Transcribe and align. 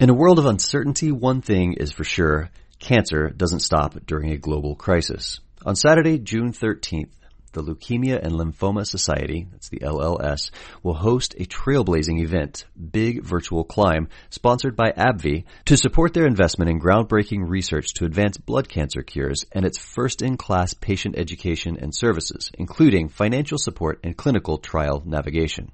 In 0.00 0.10
a 0.10 0.14
world 0.14 0.38
of 0.38 0.46
uncertainty, 0.46 1.10
one 1.10 1.40
thing 1.40 1.72
is 1.72 1.90
for 1.90 2.04
sure. 2.04 2.50
Cancer 2.78 3.30
doesn't 3.30 3.62
stop 3.62 3.96
during 4.06 4.30
a 4.30 4.38
global 4.38 4.76
crisis. 4.76 5.40
On 5.66 5.74
Saturday, 5.74 6.20
June 6.20 6.52
13th, 6.52 7.10
the 7.52 7.64
Leukemia 7.64 8.22
and 8.22 8.32
Lymphoma 8.34 8.86
Society, 8.86 9.48
that's 9.50 9.70
the 9.70 9.80
LLS, 9.80 10.52
will 10.84 10.94
host 10.94 11.34
a 11.36 11.46
trailblazing 11.46 12.22
event, 12.22 12.64
Big 12.92 13.24
Virtual 13.24 13.64
Climb, 13.64 14.08
sponsored 14.30 14.76
by 14.76 14.92
AbbVie, 14.92 15.46
to 15.64 15.76
support 15.76 16.14
their 16.14 16.28
investment 16.28 16.70
in 16.70 16.78
groundbreaking 16.78 17.48
research 17.48 17.94
to 17.94 18.04
advance 18.04 18.36
blood 18.36 18.68
cancer 18.68 19.02
cures 19.02 19.46
and 19.50 19.64
its 19.64 19.78
first-in-class 19.78 20.74
patient 20.74 21.18
education 21.18 21.76
and 21.76 21.92
services, 21.92 22.52
including 22.56 23.08
financial 23.08 23.58
support 23.58 23.98
and 24.04 24.16
clinical 24.16 24.58
trial 24.58 25.02
navigation. 25.04 25.72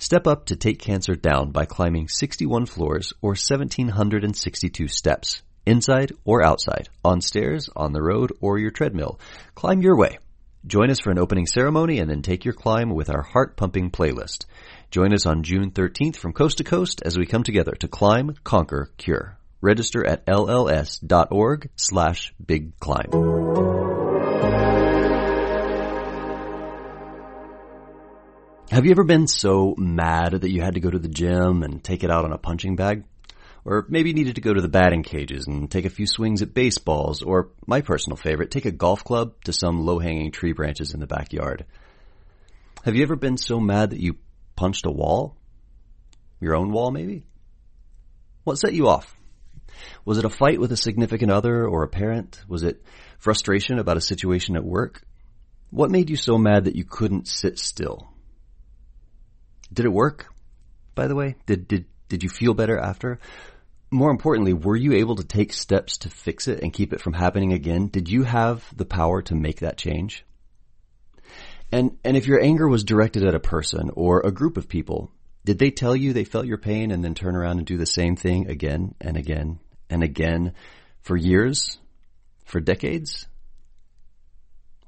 Step 0.00 0.26
up 0.26 0.46
to 0.46 0.56
take 0.56 0.78
cancer 0.78 1.14
down 1.14 1.50
by 1.50 1.66
climbing 1.66 2.08
61 2.08 2.64
floors 2.64 3.12
or 3.20 3.32
1762 3.32 4.88
steps. 4.88 5.42
Inside 5.66 6.12
or 6.24 6.42
outside, 6.42 6.88
on 7.04 7.20
stairs, 7.20 7.68
on 7.76 7.92
the 7.92 8.02
road, 8.02 8.32
or 8.40 8.58
your 8.58 8.70
treadmill. 8.70 9.20
Climb 9.54 9.82
your 9.82 9.98
way. 9.98 10.18
Join 10.66 10.88
us 10.90 11.00
for 11.00 11.10
an 11.10 11.18
opening 11.18 11.46
ceremony 11.46 11.98
and 11.98 12.10
then 12.10 12.22
take 12.22 12.46
your 12.46 12.54
climb 12.54 12.88
with 12.88 13.10
our 13.10 13.20
heart 13.20 13.58
pumping 13.58 13.90
playlist. 13.90 14.46
Join 14.90 15.12
us 15.12 15.26
on 15.26 15.42
June 15.42 15.70
13th 15.70 16.16
from 16.16 16.32
coast 16.32 16.58
to 16.58 16.64
coast 16.64 17.02
as 17.04 17.18
we 17.18 17.26
come 17.26 17.42
together 17.42 17.72
to 17.72 17.86
climb, 17.86 18.34
conquer, 18.42 18.90
cure. 18.96 19.36
Register 19.60 20.06
at 20.06 20.24
lls.org 20.24 21.68
slash 21.76 22.32
big 22.44 22.78
climb. 22.80 23.10
Have 28.70 28.84
you 28.84 28.92
ever 28.92 29.02
been 29.02 29.26
so 29.26 29.74
mad 29.76 30.30
that 30.30 30.48
you 30.48 30.62
had 30.62 30.74
to 30.74 30.80
go 30.80 30.88
to 30.88 30.98
the 31.00 31.08
gym 31.08 31.64
and 31.64 31.82
take 31.82 32.04
it 32.04 32.10
out 32.10 32.24
on 32.24 32.32
a 32.32 32.38
punching 32.38 32.76
bag? 32.76 33.02
Or 33.64 33.84
maybe 33.88 34.12
needed 34.12 34.36
to 34.36 34.40
go 34.40 34.54
to 34.54 34.60
the 34.60 34.68
batting 34.68 35.02
cages 35.02 35.48
and 35.48 35.68
take 35.68 35.86
a 35.86 35.90
few 35.90 36.06
swings 36.06 36.40
at 36.40 36.54
baseballs, 36.54 37.20
or 37.20 37.50
my 37.66 37.80
personal 37.80 38.16
favorite, 38.16 38.52
take 38.52 38.66
a 38.66 38.70
golf 38.70 39.02
club 39.02 39.34
to 39.42 39.52
some 39.52 39.84
low-hanging 39.84 40.30
tree 40.30 40.52
branches 40.52 40.94
in 40.94 41.00
the 41.00 41.08
backyard. 41.08 41.66
Have 42.84 42.94
you 42.94 43.02
ever 43.02 43.16
been 43.16 43.36
so 43.38 43.58
mad 43.58 43.90
that 43.90 43.98
you 43.98 44.18
punched 44.54 44.86
a 44.86 44.90
wall? 44.92 45.36
Your 46.38 46.54
own 46.54 46.70
wall, 46.70 46.92
maybe? 46.92 47.24
What 48.44 48.58
set 48.60 48.72
you 48.72 48.86
off? 48.86 49.16
Was 50.04 50.18
it 50.18 50.24
a 50.24 50.30
fight 50.30 50.60
with 50.60 50.70
a 50.70 50.76
significant 50.76 51.32
other 51.32 51.66
or 51.66 51.82
a 51.82 51.88
parent? 51.88 52.40
Was 52.46 52.62
it 52.62 52.84
frustration 53.18 53.80
about 53.80 53.96
a 53.96 54.00
situation 54.00 54.54
at 54.54 54.64
work? 54.64 55.02
What 55.70 55.90
made 55.90 56.08
you 56.08 56.16
so 56.16 56.38
mad 56.38 56.66
that 56.66 56.76
you 56.76 56.84
couldn't 56.84 57.26
sit 57.26 57.58
still? 57.58 58.09
Did 59.72 59.86
it 59.86 59.92
work? 59.92 60.32
By 60.94 61.06
the 61.06 61.14
way, 61.14 61.36
did 61.46 61.68
did 61.68 61.86
did 62.08 62.22
you 62.22 62.28
feel 62.28 62.54
better 62.54 62.78
after? 62.78 63.20
More 63.90 64.10
importantly, 64.10 64.52
were 64.52 64.76
you 64.76 64.92
able 64.94 65.16
to 65.16 65.24
take 65.24 65.52
steps 65.52 65.98
to 65.98 66.10
fix 66.10 66.46
it 66.46 66.60
and 66.62 66.72
keep 66.72 66.92
it 66.92 67.00
from 67.00 67.12
happening 67.12 67.52
again? 67.52 67.88
Did 67.88 68.08
you 68.08 68.22
have 68.22 68.64
the 68.76 68.84
power 68.84 69.22
to 69.22 69.34
make 69.34 69.60
that 69.60 69.76
change? 69.76 70.24
And 71.72 71.98
and 72.04 72.16
if 72.16 72.26
your 72.26 72.42
anger 72.42 72.68
was 72.68 72.84
directed 72.84 73.24
at 73.24 73.34
a 73.34 73.40
person 73.40 73.90
or 73.94 74.20
a 74.20 74.32
group 74.32 74.56
of 74.56 74.68
people, 74.68 75.12
did 75.44 75.58
they 75.58 75.70
tell 75.70 75.94
you 75.94 76.12
they 76.12 76.24
felt 76.24 76.46
your 76.46 76.58
pain 76.58 76.90
and 76.90 77.04
then 77.04 77.14
turn 77.14 77.36
around 77.36 77.58
and 77.58 77.66
do 77.66 77.76
the 77.76 77.86
same 77.86 78.16
thing 78.16 78.48
again 78.48 78.94
and 79.00 79.16
again 79.16 79.60
and 79.88 80.02
again 80.02 80.54
for 81.00 81.16
years? 81.16 81.78
For 82.44 82.60
decades? 82.60 83.28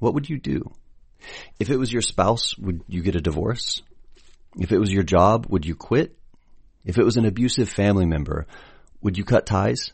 What 0.00 0.14
would 0.14 0.28
you 0.28 0.38
do? 0.38 0.72
If 1.60 1.70
it 1.70 1.76
was 1.76 1.92
your 1.92 2.02
spouse, 2.02 2.58
would 2.58 2.82
you 2.88 3.02
get 3.02 3.14
a 3.14 3.20
divorce? 3.20 3.82
If 4.58 4.72
it 4.72 4.78
was 4.78 4.92
your 4.92 5.02
job, 5.02 5.46
would 5.48 5.64
you 5.64 5.74
quit? 5.74 6.16
If 6.84 6.98
it 6.98 7.04
was 7.04 7.16
an 7.16 7.24
abusive 7.24 7.68
family 7.68 8.06
member, 8.06 8.46
would 9.00 9.16
you 9.16 9.24
cut 9.24 9.46
ties? 9.46 9.92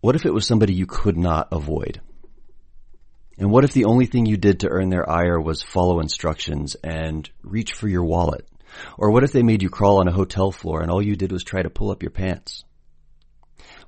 What 0.00 0.16
if 0.16 0.26
it 0.26 0.34
was 0.34 0.46
somebody 0.46 0.74
you 0.74 0.86
could 0.86 1.16
not 1.16 1.48
avoid? 1.50 2.00
And 3.38 3.50
what 3.50 3.64
if 3.64 3.72
the 3.72 3.86
only 3.86 4.06
thing 4.06 4.26
you 4.26 4.36
did 4.36 4.60
to 4.60 4.68
earn 4.68 4.90
their 4.90 5.08
ire 5.08 5.40
was 5.40 5.62
follow 5.62 6.00
instructions 6.00 6.76
and 6.84 7.28
reach 7.42 7.72
for 7.72 7.88
your 7.88 8.04
wallet? 8.04 8.46
Or 8.98 9.10
what 9.10 9.24
if 9.24 9.32
they 9.32 9.42
made 9.42 9.62
you 9.62 9.70
crawl 9.70 10.00
on 10.00 10.08
a 10.08 10.12
hotel 10.12 10.52
floor 10.52 10.82
and 10.82 10.90
all 10.90 11.02
you 11.02 11.16
did 11.16 11.32
was 11.32 11.42
try 11.42 11.62
to 11.62 11.70
pull 11.70 11.90
up 11.90 12.02
your 12.02 12.10
pants? 12.10 12.64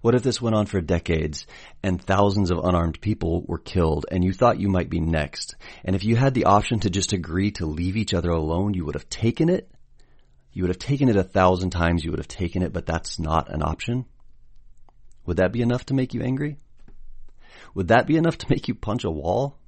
What 0.06 0.14
if 0.14 0.22
this 0.22 0.40
went 0.40 0.54
on 0.54 0.66
for 0.66 0.80
decades 0.80 1.48
and 1.82 2.00
thousands 2.00 2.52
of 2.52 2.60
unarmed 2.62 3.00
people 3.00 3.42
were 3.44 3.58
killed 3.58 4.06
and 4.08 4.22
you 4.22 4.32
thought 4.32 4.60
you 4.60 4.68
might 4.68 4.88
be 4.88 5.00
next? 5.00 5.56
And 5.84 5.96
if 5.96 6.04
you 6.04 6.14
had 6.14 6.32
the 6.32 6.44
option 6.44 6.78
to 6.78 6.90
just 6.90 7.12
agree 7.12 7.50
to 7.58 7.66
leave 7.66 7.96
each 7.96 8.14
other 8.14 8.30
alone, 8.30 8.72
you 8.72 8.84
would 8.84 8.94
have 8.94 9.08
taken 9.08 9.48
it? 9.48 9.68
You 10.52 10.62
would 10.62 10.68
have 10.68 10.78
taken 10.78 11.08
it 11.08 11.16
a 11.16 11.24
thousand 11.24 11.70
times, 11.70 12.04
you 12.04 12.12
would 12.12 12.20
have 12.20 12.28
taken 12.28 12.62
it, 12.62 12.72
but 12.72 12.86
that's 12.86 13.18
not 13.18 13.52
an 13.52 13.64
option? 13.64 14.04
Would 15.24 15.38
that 15.38 15.50
be 15.50 15.60
enough 15.60 15.86
to 15.86 15.94
make 15.94 16.14
you 16.14 16.22
angry? 16.22 16.58
Would 17.74 17.88
that 17.88 18.06
be 18.06 18.16
enough 18.16 18.38
to 18.38 18.46
make 18.48 18.68
you 18.68 18.76
punch 18.76 19.02
a 19.02 19.10
wall? 19.10 19.58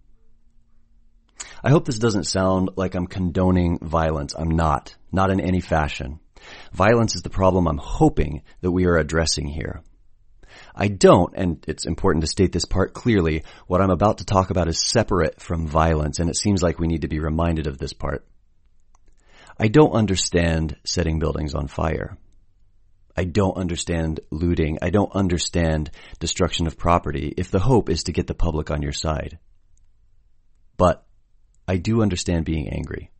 I 1.65 1.70
hope 1.70 1.84
this 1.84 1.99
doesn't 1.99 2.28
sound 2.28 2.70
like 2.76 2.94
I'm 2.94 3.09
condoning 3.09 3.81
violence. 3.81 4.37
I'm 4.38 4.50
not. 4.50 4.94
Not 5.10 5.32
in 5.32 5.41
any 5.41 5.59
fashion. 5.59 6.20
Violence 6.72 7.16
is 7.16 7.22
the 7.22 7.28
problem 7.28 7.66
I'm 7.66 7.76
hoping 7.76 8.43
that 8.60 8.70
we 8.70 8.87
are 8.87 8.99
addressing 8.99 9.49
here. 9.49 9.82
I 10.81 10.87
don't, 10.87 11.34
and 11.34 11.65
it's 11.66 11.87
important 11.87 12.22
to 12.22 12.31
state 12.31 12.53
this 12.53 12.65
part 12.65 12.94
clearly, 12.94 13.43
what 13.66 13.81
I'm 13.81 13.91
about 13.91 14.19
to 14.19 14.25
talk 14.25 14.50
about 14.50 14.69
is 14.69 14.81
separate 14.81 15.41
from 15.41 15.66
violence, 15.66 16.21
and 16.21 16.31
it 16.31 16.37
seems 16.37 16.62
like 16.62 16.78
we 16.78 16.87
need 16.87 17.03
to 17.03 17.09
be 17.09 17.19
reminded 17.19 17.66
of 17.66 17.78
this 17.78 17.93
part. 17.93 18.25
I 19.59 19.67
don't 19.67 19.91
understand 19.91 20.77
setting 20.84 21.19
buildings 21.19 21.56
on 21.56 21.67
fire. 21.67 22.17
I 23.17 23.25
don't 23.25 23.56
understand 23.56 24.21
looting. 24.31 24.78
I 24.81 24.91
don't 24.91 25.12
understand 25.12 25.91
destruction 26.21 26.69
of 26.69 26.78
property 26.78 27.34
if 27.37 27.50
the 27.50 27.59
hope 27.59 27.91
is 27.91 28.05
to 28.05 28.12
get 28.12 28.28
the 28.28 28.34
public 28.34 28.71
on 28.71 28.81
your 28.81 28.93
side. 28.93 29.41
But 30.77 31.05
I 31.67 31.78
do 31.78 32.03
understand 32.03 32.44
being 32.44 32.69
angry. 32.69 33.11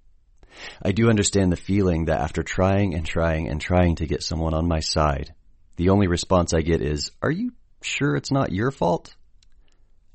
I 0.81 0.93
do 0.93 1.11
understand 1.11 1.51
the 1.51 1.57
feeling 1.57 2.05
that 2.05 2.21
after 2.21 2.45
trying 2.45 2.95
and 2.95 3.05
trying 3.05 3.49
and 3.49 3.61
trying 3.61 3.97
to 3.97 4.07
get 4.07 4.23
someone 4.23 4.55
on 4.55 4.69
my 4.69 4.79
side, 4.79 5.35
the 5.79 5.91
only 5.91 6.09
response 6.09 6.53
I 6.53 6.61
get 6.61 6.83
is, 6.83 7.13
are 7.23 7.31
you 7.31 7.53
sure 7.83 8.17
it's 8.17 8.33
not 8.33 8.53
your 8.53 8.73
fault? 8.73 9.15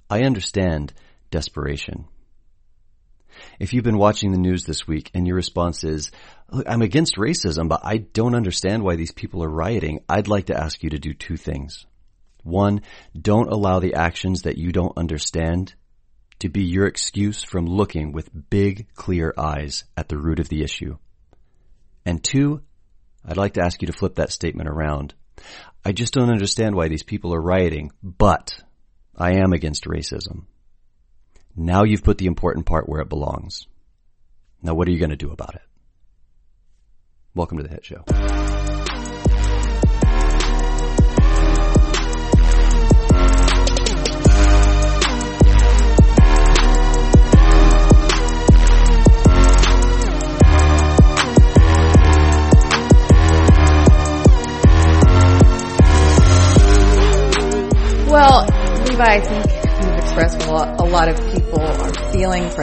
I 0.09 0.23
understand 0.23 0.93
desperation. 1.31 2.05
If 3.61 3.73
you've 3.73 3.85
been 3.85 3.97
watching 3.97 4.31
the 4.31 4.37
news 4.37 4.65
this 4.65 4.85
week 4.85 5.09
and 5.13 5.25
your 5.25 5.37
response 5.37 5.85
is, 5.85 6.11
I'm 6.67 6.81
against 6.81 7.15
racism, 7.15 7.69
but 7.69 7.79
I 7.83 7.97
don't 7.97 8.35
understand 8.35 8.83
why 8.83 8.97
these 8.97 9.13
people 9.13 9.41
are 9.41 9.49
rioting, 9.49 10.01
I'd 10.09 10.27
like 10.27 10.47
to 10.47 10.59
ask 10.59 10.83
you 10.83 10.89
to 10.91 10.99
do 10.99 11.13
two 11.13 11.37
things. 11.37 11.85
One, 12.43 12.81
don't 13.19 13.51
allow 13.51 13.79
the 13.79 13.95
actions 13.95 14.41
that 14.41 14.57
you 14.57 14.73
don't 14.73 14.97
understand 14.97 15.73
to 16.39 16.49
be 16.49 16.63
your 16.63 16.87
excuse 16.87 17.41
from 17.41 17.67
looking 17.67 18.11
with 18.11 18.49
big, 18.49 18.93
clear 18.95 19.33
eyes 19.37 19.85
at 19.95 20.09
the 20.09 20.17
root 20.17 20.41
of 20.41 20.49
the 20.49 20.61
issue. 20.61 20.97
And 22.05 22.21
two, 22.21 22.61
I'd 23.25 23.37
like 23.37 23.53
to 23.53 23.63
ask 23.63 23.81
you 23.81 23.85
to 23.85 23.93
flip 23.93 24.15
that 24.15 24.33
statement 24.33 24.67
around. 24.67 25.13
I 25.85 25.91
just 25.91 26.13
don't 26.13 26.29
understand 26.29 26.75
why 26.75 26.87
these 26.87 27.03
people 27.03 27.33
are 27.33 27.41
rioting, 27.41 27.91
but 28.01 28.57
I 29.15 29.33
am 29.33 29.53
against 29.53 29.85
racism. 29.85 30.45
Now 31.55 31.83
you've 31.83 32.03
put 32.03 32.17
the 32.17 32.25
important 32.25 32.65
part 32.65 32.87
where 32.87 33.01
it 33.01 33.09
belongs. 33.09 33.67
Now 34.61 34.73
what 34.73 34.87
are 34.87 34.91
you 34.91 34.99
going 34.99 35.09
to 35.09 35.15
do 35.15 35.31
about 35.31 35.55
it? 35.55 35.61
Welcome 37.35 37.57
to 37.57 37.63
the 37.63 37.69
Hit 37.69 37.85
Show. 37.85 38.52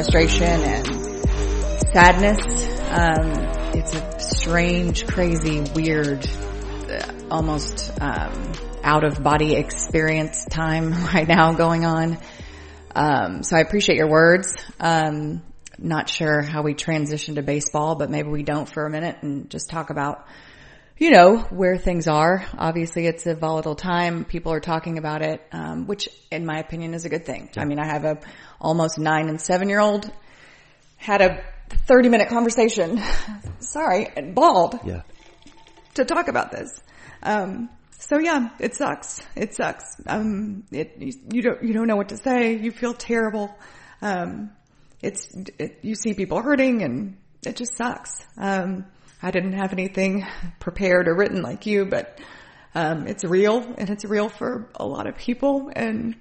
Frustration 0.00 0.62
and 0.62 0.86
sadness. 1.92 2.38
Um, 2.88 3.76
it's 3.78 3.94
a 3.94 4.18
strange, 4.18 5.06
crazy, 5.06 5.60
weird, 5.74 6.26
uh, 6.88 7.12
almost 7.30 7.92
um, 8.00 8.52
out 8.82 9.04
of 9.04 9.22
body 9.22 9.56
experience 9.56 10.46
time 10.46 10.92
right 11.14 11.28
now 11.28 11.52
going 11.52 11.84
on. 11.84 12.16
Um, 12.94 13.42
so 13.42 13.58
I 13.58 13.60
appreciate 13.60 13.96
your 13.96 14.08
words. 14.08 14.54
Um, 14.78 15.42
not 15.76 16.08
sure 16.08 16.40
how 16.40 16.62
we 16.62 16.72
transition 16.72 17.34
to 17.34 17.42
baseball, 17.42 17.94
but 17.94 18.08
maybe 18.08 18.30
we 18.30 18.42
don't 18.42 18.66
for 18.66 18.86
a 18.86 18.90
minute 18.90 19.18
and 19.20 19.50
just 19.50 19.68
talk 19.68 19.90
about 19.90 20.26
you 21.00 21.10
know, 21.10 21.38
where 21.38 21.78
things 21.78 22.06
are. 22.06 22.44
Obviously 22.58 23.06
it's 23.06 23.26
a 23.26 23.34
volatile 23.34 23.74
time. 23.74 24.26
People 24.26 24.52
are 24.52 24.60
talking 24.60 24.98
about 24.98 25.22
it, 25.22 25.42
um, 25.50 25.86
which 25.86 26.10
in 26.30 26.44
my 26.44 26.58
opinion 26.58 26.92
is 26.92 27.06
a 27.06 27.08
good 27.08 27.24
thing. 27.24 27.48
Yeah. 27.54 27.62
I 27.62 27.64
mean, 27.64 27.80
I 27.80 27.86
have 27.86 28.04
a 28.04 28.18
almost 28.60 28.98
nine 28.98 29.30
and 29.30 29.40
seven 29.40 29.70
year 29.70 29.80
old 29.80 30.12
had 30.98 31.22
a 31.22 31.42
30 31.70 32.10
minute 32.10 32.28
conversation. 32.28 33.00
Sorry, 33.60 34.08
bald. 34.34 34.78
Yeah. 34.84 35.02
to 35.94 36.04
talk 36.04 36.28
about 36.28 36.52
this. 36.52 36.68
Um, 37.22 37.70
so 37.98 38.18
yeah, 38.18 38.50
it 38.58 38.74
sucks. 38.74 39.22
It 39.34 39.54
sucks. 39.54 39.86
Um, 40.06 40.64
it, 40.70 40.96
you 40.98 41.40
don't, 41.40 41.62
you 41.62 41.72
don't 41.72 41.86
know 41.86 41.96
what 41.96 42.10
to 42.10 42.18
say. 42.18 42.58
You 42.58 42.72
feel 42.72 42.92
terrible. 42.92 43.56
Um, 44.02 44.50
it's, 45.00 45.26
it, 45.58 45.78
you 45.80 45.94
see 45.94 46.12
people 46.12 46.42
hurting 46.42 46.82
and 46.82 47.16
it 47.42 47.56
just 47.56 47.74
sucks. 47.74 48.12
Um, 48.36 48.84
I 49.22 49.30
didn't 49.30 49.54
have 49.54 49.72
anything 49.72 50.26
prepared 50.58 51.08
or 51.08 51.14
written 51.14 51.42
like 51.42 51.66
you, 51.66 51.84
but, 51.84 52.18
um, 52.74 53.06
it's 53.06 53.24
real 53.24 53.58
and 53.78 53.90
it's 53.90 54.04
real 54.04 54.28
for 54.28 54.68
a 54.76 54.86
lot 54.86 55.06
of 55.06 55.16
people 55.16 55.70
and 55.74 56.16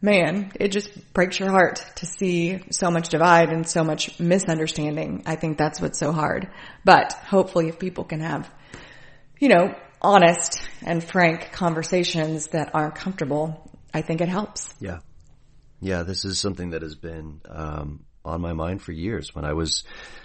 man, 0.00 0.52
it 0.60 0.68
just 0.68 1.12
breaks 1.12 1.38
your 1.40 1.50
heart 1.50 1.84
to 1.96 2.06
see 2.06 2.60
so 2.70 2.90
much 2.90 3.08
divide 3.08 3.50
and 3.50 3.68
so 3.68 3.82
much 3.82 4.18
misunderstanding. 4.20 5.22
I 5.26 5.36
think 5.36 5.58
that's 5.58 5.80
what's 5.80 5.98
so 5.98 6.12
hard. 6.12 6.48
But 6.84 7.12
hopefully 7.12 7.68
if 7.68 7.78
people 7.78 8.04
can 8.04 8.20
have, 8.20 8.48
you 9.38 9.48
know, 9.48 9.74
honest 10.00 10.68
and 10.82 11.02
frank 11.02 11.52
conversations 11.52 12.48
that 12.48 12.74
are 12.74 12.90
comfortable, 12.90 13.70
I 13.92 14.02
think 14.02 14.20
it 14.20 14.28
helps. 14.28 14.72
Yeah. 14.80 14.98
Yeah, 15.80 16.04
this 16.04 16.24
is 16.24 16.38
something 16.38 16.70
that 16.70 16.82
has 16.82 16.94
been 16.94 17.40
um, 17.48 18.05
on 18.26 18.40
my 18.40 18.52
mind 18.52 18.82
for 18.82 18.92
years. 18.92 19.34
When 19.34 19.44
I 19.44 19.52
was 19.52 19.84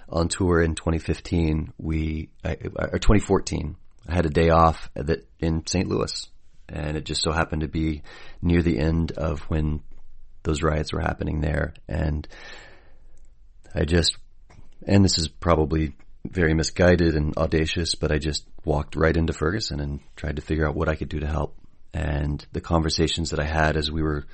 on 0.10 0.28
tour 0.28 0.62
in 0.62 0.76
2015, 0.76 1.74
we, 1.78 2.30
I, 2.44 2.58
or 2.76 3.00
2014, 3.00 3.76
I 4.08 4.14
had 4.14 4.26
a 4.26 4.30
day 4.30 4.50
off 4.50 4.90
that 4.96 5.28
in 5.40 5.66
St. 5.66 5.88
Louis, 5.88 6.28
and 6.68 6.98
it 6.98 7.06
just 7.06 7.22
so 7.22 7.32
happened 7.32 7.62
to 7.62 7.68
be 7.68 8.02
near 8.42 8.62
the 8.62 8.80
end 8.80 9.12
of 9.14 9.42
when 9.42 9.82
those 10.44 10.64
riots 10.64 10.92
were 10.92 11.02
happening 11.02 11.42
there, 11.42 11.74
and 11.88 12.28
I 13.74 13.86
just, 13.86 14.18
and 14.86 15.06
this 15.06 15.18
is 15.18 15.28
probably 15.28 15.94
very 16.26 16.54
misguided 16.54 17.16
and 17.16 17.38
audacious, 17.38 17.96
but 17.96 18.12
I 18.12 18.18
just 18.18 18.46
walked 18.64 18.96
right 18.96 19.16
into 19.16 19.34
Ferguson 19.34 19.80
and 19.80 20.00
tried 20.16 20.36
to 20.36 20.42
figure 20.42 20.68
out 20.68 20.76
what 20.76 20.90
I 20.90 20.96
could 20.96 21.10
do 21.10 21.20
to 21.20 21.28
help. 21.28 21.56
And 21.94 22.46
the 22.52 22.62
conversations 22.62 23.32
that 23.32 23.40
I 23.40 23.46
had 23.46 23.76
as 23.76 23.92
we 23.92 24.02
were, 24.02 24.26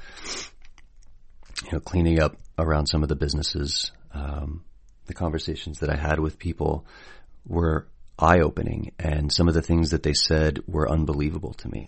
you 1.65 1.71
know, 1.71 1.79
cleaning 1.79 2.19
up 2.19 2.37
around 2.57 2.87
some 2.87 3.03
of 3.03 3.09
the 3.09 3.15
businesses, 3.15 3.91
um, 4.13 4.63
the 5.05 5.13
conversations 5.13 5.79
that 5.79 5.89
I 5.89 5.95
had 5.95 6.19
with 6.19 6.39
people 6.39 6.85
were 7.45 7.87
eye 8.19 8.39
opening 8.39 8.93
and 8.99 9.31
some 9.31 9.47
of 9.47 9.53
the 9.53 9.61
things 9.61 9.91
that 9.91 10.03
they 10.03 10.13
said 10.13 10.59
were 10.67 10.89
unbelievable 10.89 11.53
to 11.53 11.69
me. 11.69 11.87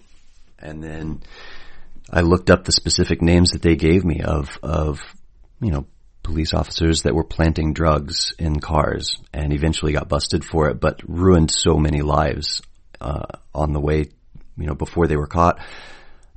And 0.59 0.83
then 0.83 1.21
I 2.09 2.21
looked 2.21 2.49
up 2.49 2.63
the 2.63 2.71
specific 2.71 3.21
names 3.21 3.51
that 3.51 3.61
they 3.61 3.75
gave 3.75 4.03
me 4.03 4.21
of, 4.21 4.57
of, 4.61 4.99
you 5.61 5.71
know, 5.71 5.85
police 6.23 6.53
officers 6.53 7.03
that 7.03 7.15
were 7.15 7.23
planting 7.23 7.73
drugs 7.73 8.33
in 8.37 8.59
cars 8.59 9.15
and 9.33 9.53
eventually 9.53 9.93
got 9.93 10.09
busted 10.09 10.43
for 10.45 10.69
it, 10.69 10.79
but 10.79 11.01
ruined 11.07 11.49
so 11.49 11.75
many 11.77 12.01
lives 12.01 12.61
uh, 13.01 13.25
on 13.53 13.73
the 13.73 13.79
way, 13.79 14.09
you 14.57 14.67
know, 14.67 14.75
before 14.75 15.07
they 15.07 15.15
were 15.15 15.27
caught. 15.27 15.59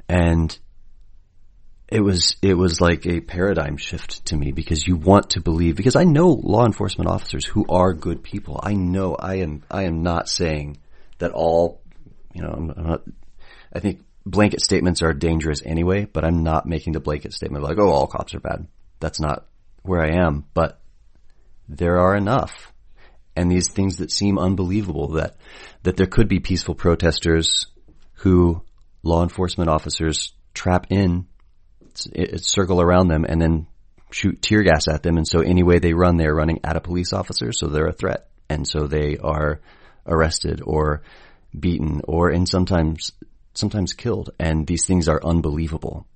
And 0.08 0.56
it 1.92 2.00
was 2.00 2.36
it 2.42 2.54
was 2.54 2.80
like 2.80 3.06
a 3.06 3.20
paradigm 3.20 3.76
shift 3.76 4.26
to 4.26 4.36
me 4.36 4.52
because 4.52 4.86
you 4.86 4.96
want 4.96 5.30
to 5.30 5.40
believe 5.40 5.76
because 5.76 5.96
I 5.96 6.04
know 6.04 6.28
law 6.28 6.64
enforcement 6.64 7.10
officers 7.10 7.44
who 7.44 7.66
are 7.68 7.92
good 7.92 8.22
people. 8.22 8.58
I 8.62 8.74
know 8.74 9.14
I 9.14 9.36
am 9.36 9.62
I 9.70 9.84
am 9.84 10.02
not 10.02 10.28
saying 10.28 10.78
that 11.18 11.32
all 11.32 11.82
you 12.32 12.42
know 12.42 12.50
I'm, 12.50 12.70
I'm 12.70 12.86
not. 12.86 13.02
I 13.72 13.80
think 13.80 14.02
blanket 14.24 14.60
statements 14.60 15.02
are 15.02 15.12
dangerous 15.12 15.62
anyway, 15.64 16.04
but 16.04 16.24
I'm 16.24 16.42
not 16.42 16.66
making 16.66 16.94
the 16.94 17.00
blanket 17.00 17.32
statement 17.32 17.64
like 17.64 17.78
oh 17.78 17.90
all 17.90 18.06
cops 18.06 18.34
are 18.34 18.40
bad. 18.40 18.66
That's 19.00 19.20
not 19.20 19.46
where 19.82 20.00
I 20.00 20.24
am, 20.24 20.44
but 20.54 20.80
there 21.68 21.98
are 21.98 22.16
enough. 22.16 22.72
And 23.34 23.50
these 23.50 23.68
things 23.68 23.96
that 23.96 24.10
seem 24.10 24.38
unbelievable 24.38 25.12
that, 25.12 25.36
that 25.84 25.96
there 25.96 26.06
could 26.06 26.28
be 26.28 26.40
peaceful 26.40 26.74
protesters 26.74 27.66
who 28.14 28.62
law 29.02 29.22
enforcement 29.22 29.70
officers 29.70 30.32
trap 30.54 30.86
in, 30.90 31.26
it, 32.12 32.34
it 32.34 32.44
circle 32.44 32.80
around 32.80 33.08
them 33.08 33.24
and 33.28 33.40
then 33.40 33.66
shoot 34.10 34.42
tear 34.42 34.62
gas 34.62 34.88
at 34.88 35.02
them. 35.02 35.16
And 35.16 35.26
so 35.26 35.40
any 35.40 35.62
way 35.62 35.78
they 35.78 35.94
run, 35.94 36.16
they're 36.16 36.34
running 36.34 36.60
at 36.64 36.76
a 36.76 36.80
police 36.80 37.12
officer. 37.12 37.52
So 37.52 37.68
they're 37.68 37.88
a 37.88 37.92
threat. 37.92 38.28
And 38.48 38.66
so 38.66 38.86
they 38.86 39.18
are 39.18 39.60
arrested 40.06 40.60
or 40.64 41.02
beaten 41.58 42.02
or 42.04 42.30
and 42.30 42.48
sometimes, 42.48 43.12
sometimes 43.54 43.92
killed. 43.92 44.30
And 44.38 44.66
these 44.66 44.86
things 44.86 45.08
are 45.08 45.20
unbelievable 45.24 46.06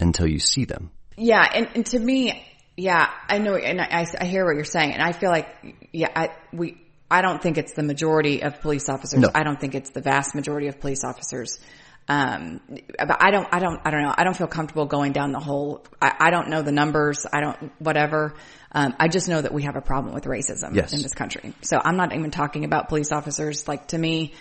until 0.00 0.26
you 0.26 0.38
see 0.38 0.64
them. 0.64 0.90
Yeah. 1.16 1.46
And, 1.54 1.68
and 1.74 1.86
to 1.86 1.98
me, 1.98 2.44
yeah, 2.76 3.10
I 3.28 3.38
know, 3.38 3.56
and 3.56 3.80
I, 3.80 4.06
I 4.20 4.24
hear 4.24 4.44
what 4.44 4.54
you're 4.54 4.64
saying, 4.64 4.92
and 4.92 5.02
I 5.02 5.10
feel 5.10 5.30
like, 5.30 5.48
yeah, 5.92 6.12
I, 6.14 6.28
we, 6.52 6.80
I 7.10 7.22
don't 7.22 7.42
think 7.42 7.58
it's 7.58 7.72
the 7.72 7.82
majority 7.82 8.42
of 8.42 8.60
police 8.60 8.88
officers. 8.88 9.18
No. 9.18 9.30
I 9.34 9.42
don't 9.42 9.60
think 9.60 9.74
it's 9.74 9.90
the 9.90 10.00
vast 10.00 10.36
majority 10.36 10.68
of 10.68 10.78
police 10.78 11.02
officers. 11.04 11.58
Um, 12.08 12.60
but 12.98 13.22
I 13.22 13.30
don't, 13.30 13.46
I 13.52 13.58
don't, 13.58 13.80
I 13.84 13.90
don't 13.90 14.02
know. 14.02 14.14
I 14.16 14.24
don't 14.24 14.36
feel 14.36 14.46
comfortable 14.46 14.86
going 14.86 15.12
down 15.12 15.32
the 15.32 15.40
whole, 15.40 15.84
I, 16.00 16.14
I 16.18 16.30
don't 16.30 16.48
know 16.48 16.62
the 16.62 16.72
numbers. 16.72 17.26
I 17.30 17.40
don't, 17.40 17.72
whatever. 17.78 18.34
Um, 18.72 18.94
I 18.98 19.08
just 19.08 19.28
know 19.28 19.40
that 19.40 19.52
we 19.52 19.64
have 19.64 19.76
a 19.76 19.82
problem 19.82 20.14
with 20.14 20.24
racism 20.24 20.74
yes. 20.74 20.94
in 20.94 21.02
this 21.02 21.12
country. 21.12 21.52
So 21.60 21.78
I'm 21.82 21.96
not 21.96 22.14
even 22.14 22.30
talking 22.30 22.64
about 22.64 22.88
police 22.88 23.12
officers. 23.12 23.68
Like 23.68 23.88
to 23.88 23.98
me, 23.98 24.32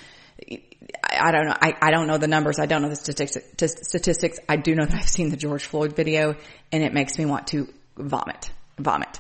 I, 1.04 1.32
don't 1.32 1.48
know. 1.48 1.56
I, 1.62 1.74
I 1.82 1.92
don't 1.92 2.08
know 2.08 2.18
the 2.18 2.28
numbers. 2.28 2.58
I 2.58 2.68
don't 2.68 2.82
know 2.82 2.90
the 2.90 2.96
statistics, 2.96 3.46
statistics. 3.82 4.40
I 4.48 4.56
do 4.56 4.74
know 4.74 4.86
that 4.86 4.96
I've 4.96 5.10
seen 5.10 5.30
the 5.30 5.38
George 5.38 5.66
Floyd 5.66 5.94
video 5.94 6.36
and 6.72 6.84
it 6.84 6.94
makes 6.94 7.18
me 7.18 7.26
want 7.26 7.48
to 7.48 7.68
vomit, 7.98 8.50
vomit. 8.78 9.20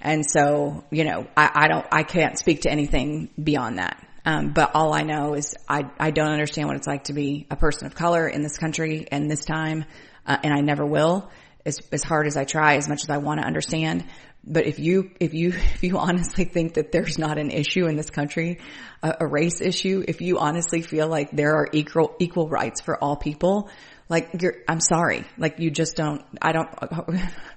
And 0.00 0.24
so, 0.24 0.84
you 0.90 1.04
know, 1.04 1.26
I, 1.36 1.50
I 1.52 1.68
don't, 1.68 1.86
I 1.90 2.02
can't 2.04 2.38
speak 2.38 2.62
to 2.62 2.70
anything 2.70 3.30
beyond 3.42 3.78
that. 3.78 4.04
Um, 4.24 4.52
but 4.52 4.72
all 4.74 4.92
I 4.92 5.02
know 5.02 5.34
is 5.34 5.56
I, 5.68 5.90
I 5.98 6.10
don't 6.10 6.30
understand 6.30 6.68
what 6.68 6.76
it's 6.76 6.86
like 6.86 7.04
to 7.04 7.12
be 7.12 7.46
a 7.50 7.56
person 7.56 7.86
of 7.86 7.94
color 7.94 8.28
in 8.28 8.42
this 8.42 8.56
country 8.56 9.06
and 9.10 9.30
this 9.30 9.44
time, 9.44 9.84
uh, 10.26 10.36
and 10.42 10.54
I 10.54 10.60
never 10.60 10.86
will. 10.86 11.30
As, 11.64 11.78
as 11.92 12.02
hard 12.02 12.26
as 12.26 12.36
I 12.36 12.44
try, 12.44 12.76
as 12.76 12.88
much 12.88 13.04
as 13.04 13.10
I 13.10 13.18
want 13.18 13.40
to 13.40 13.46
understand. 13.46 14.04
But 14.44 14.66
if 14.66 14.80
you, 14.80 15.10
if 15.20 15.32
you, 15.34 15.48
if 15.74 15.82
you 15.82 15.98
honestly 15.98 16.44
think 16.44 16.74
that 16.74 16.92
there's 16.92 17.18
not 17.18 17.38
an 17.38 17.50
issue 17.50 17.86
in 17.86 17.96
this 17.96 18.10
country, 18.10 18.58
a, 19.02 19.16
a 19.20 19.26
race 19.26 19.60
issue, 19.60 20.04
if 20.06 20.20
you 20.20 20.38
honestly 20.38 20.82
feel 20.82 21.08
like 21.08 21.30
there 21.30 21.56
are 21.56 21.68
equal, 21.72 22.14
equal 22.18 22.48
rights 22.48 22.80
for 22.80 23.02
all 23.02 23.16
people, 23.16 23.70
like 24.08 24.30
you're, 24.40 24.56
I'm 24.68 24.80
sorry, 24.80 25.24
like 25.38 25.58
you 25.58 25.70
just 25.70 25.96
don't, 25.96 26.22
I 26.40 26.52
don't 26.52 26.68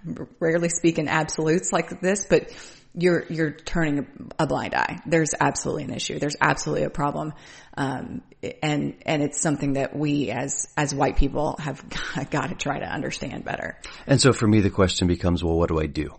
rarely 0.39 0.69
speak 0.69 0.99
in 0.99 1.07
absolutes 1.07 1.71
like 1.73 2.01
this, 2.01 2.25
but 2.29 2.49
you're, 2.97 3.25
you're 3.29 3.51
turning 3.51 4.29
a 4.39 4.47
blind 4.47 4.73
eye. 4.73 4.99
There's 5.05 5.33
absolutely 5.39 5.83
an 5.83 5.93
issue. 5.93 6.19
There's 6.19 6.35
absolutely 6.39 6.85
a 6.85 6.89
problem. 6.89 7.33
Um, 7.77 8.21
and, 8.61 8.95
and 9.05 9.21
it's 9.21 9.41
something 9.41 9.73
that 9.73 9.95
we 9.95 10.31
as, 10.31 10.67
as 10.77 10.93
white 10.93 11.17
people 11.17 11.57
have 11.59 11.83
got 12.29 12.49
to 12.49 12.55
try 12.55 12.79
to 12.79 12.85
understand 12.85 13.43
better. 13.43 13.77
And 14.07 14.21
so 14.21 14.33
for 14.33 14.47
me, 14.47 14.61
the 14.61 14.69
question 14.69 15.07
becomes, 15.07 15.43
well, 15.43 15.57
what 15.57 15.69
do 15.69 15.79
I 15.79 15.87
do? 15.87 16.15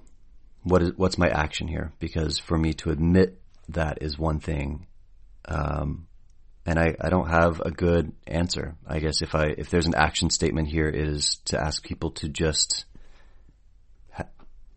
What 0.62 0.83
is, 0.83 0.92
what's 0.97 1.18
my 1.18 1.28
action 1.28 1.68
here? 1.68 1.92
Because 1.99 2.38
for 2.38 2.59
me 2.59 2.75
to 2.75 2.90
admit 2.90 3.40
that 3.71 3.99
is 4.02 4.18
one 4.18 4.40
thing. 4.40 4.87
Um, 5.47 6.06
and 6.66 6.78
I, 6.78 6.97
I 7.00 7.09
don't 7.09 7.28
have 7.28 7.61
a 7.61 7.71
good 7.71 8.12
answer. 8.26 8.75
I 8.87 8.99
guess 8.99 9.23
if 9.23 9.35
I 9.35 9.54
if 9.56 9.71
there's 9.71 9.87
an 9.87 9.95
action 9.95 10.30
statement 10.30 10.68
here, 10.68 10.88
is 10.88 11.37
to 11.47 11.61
ask 11.61 11.85
people 11.85 12.11
to 12.12 12.28
just 12.28 12.85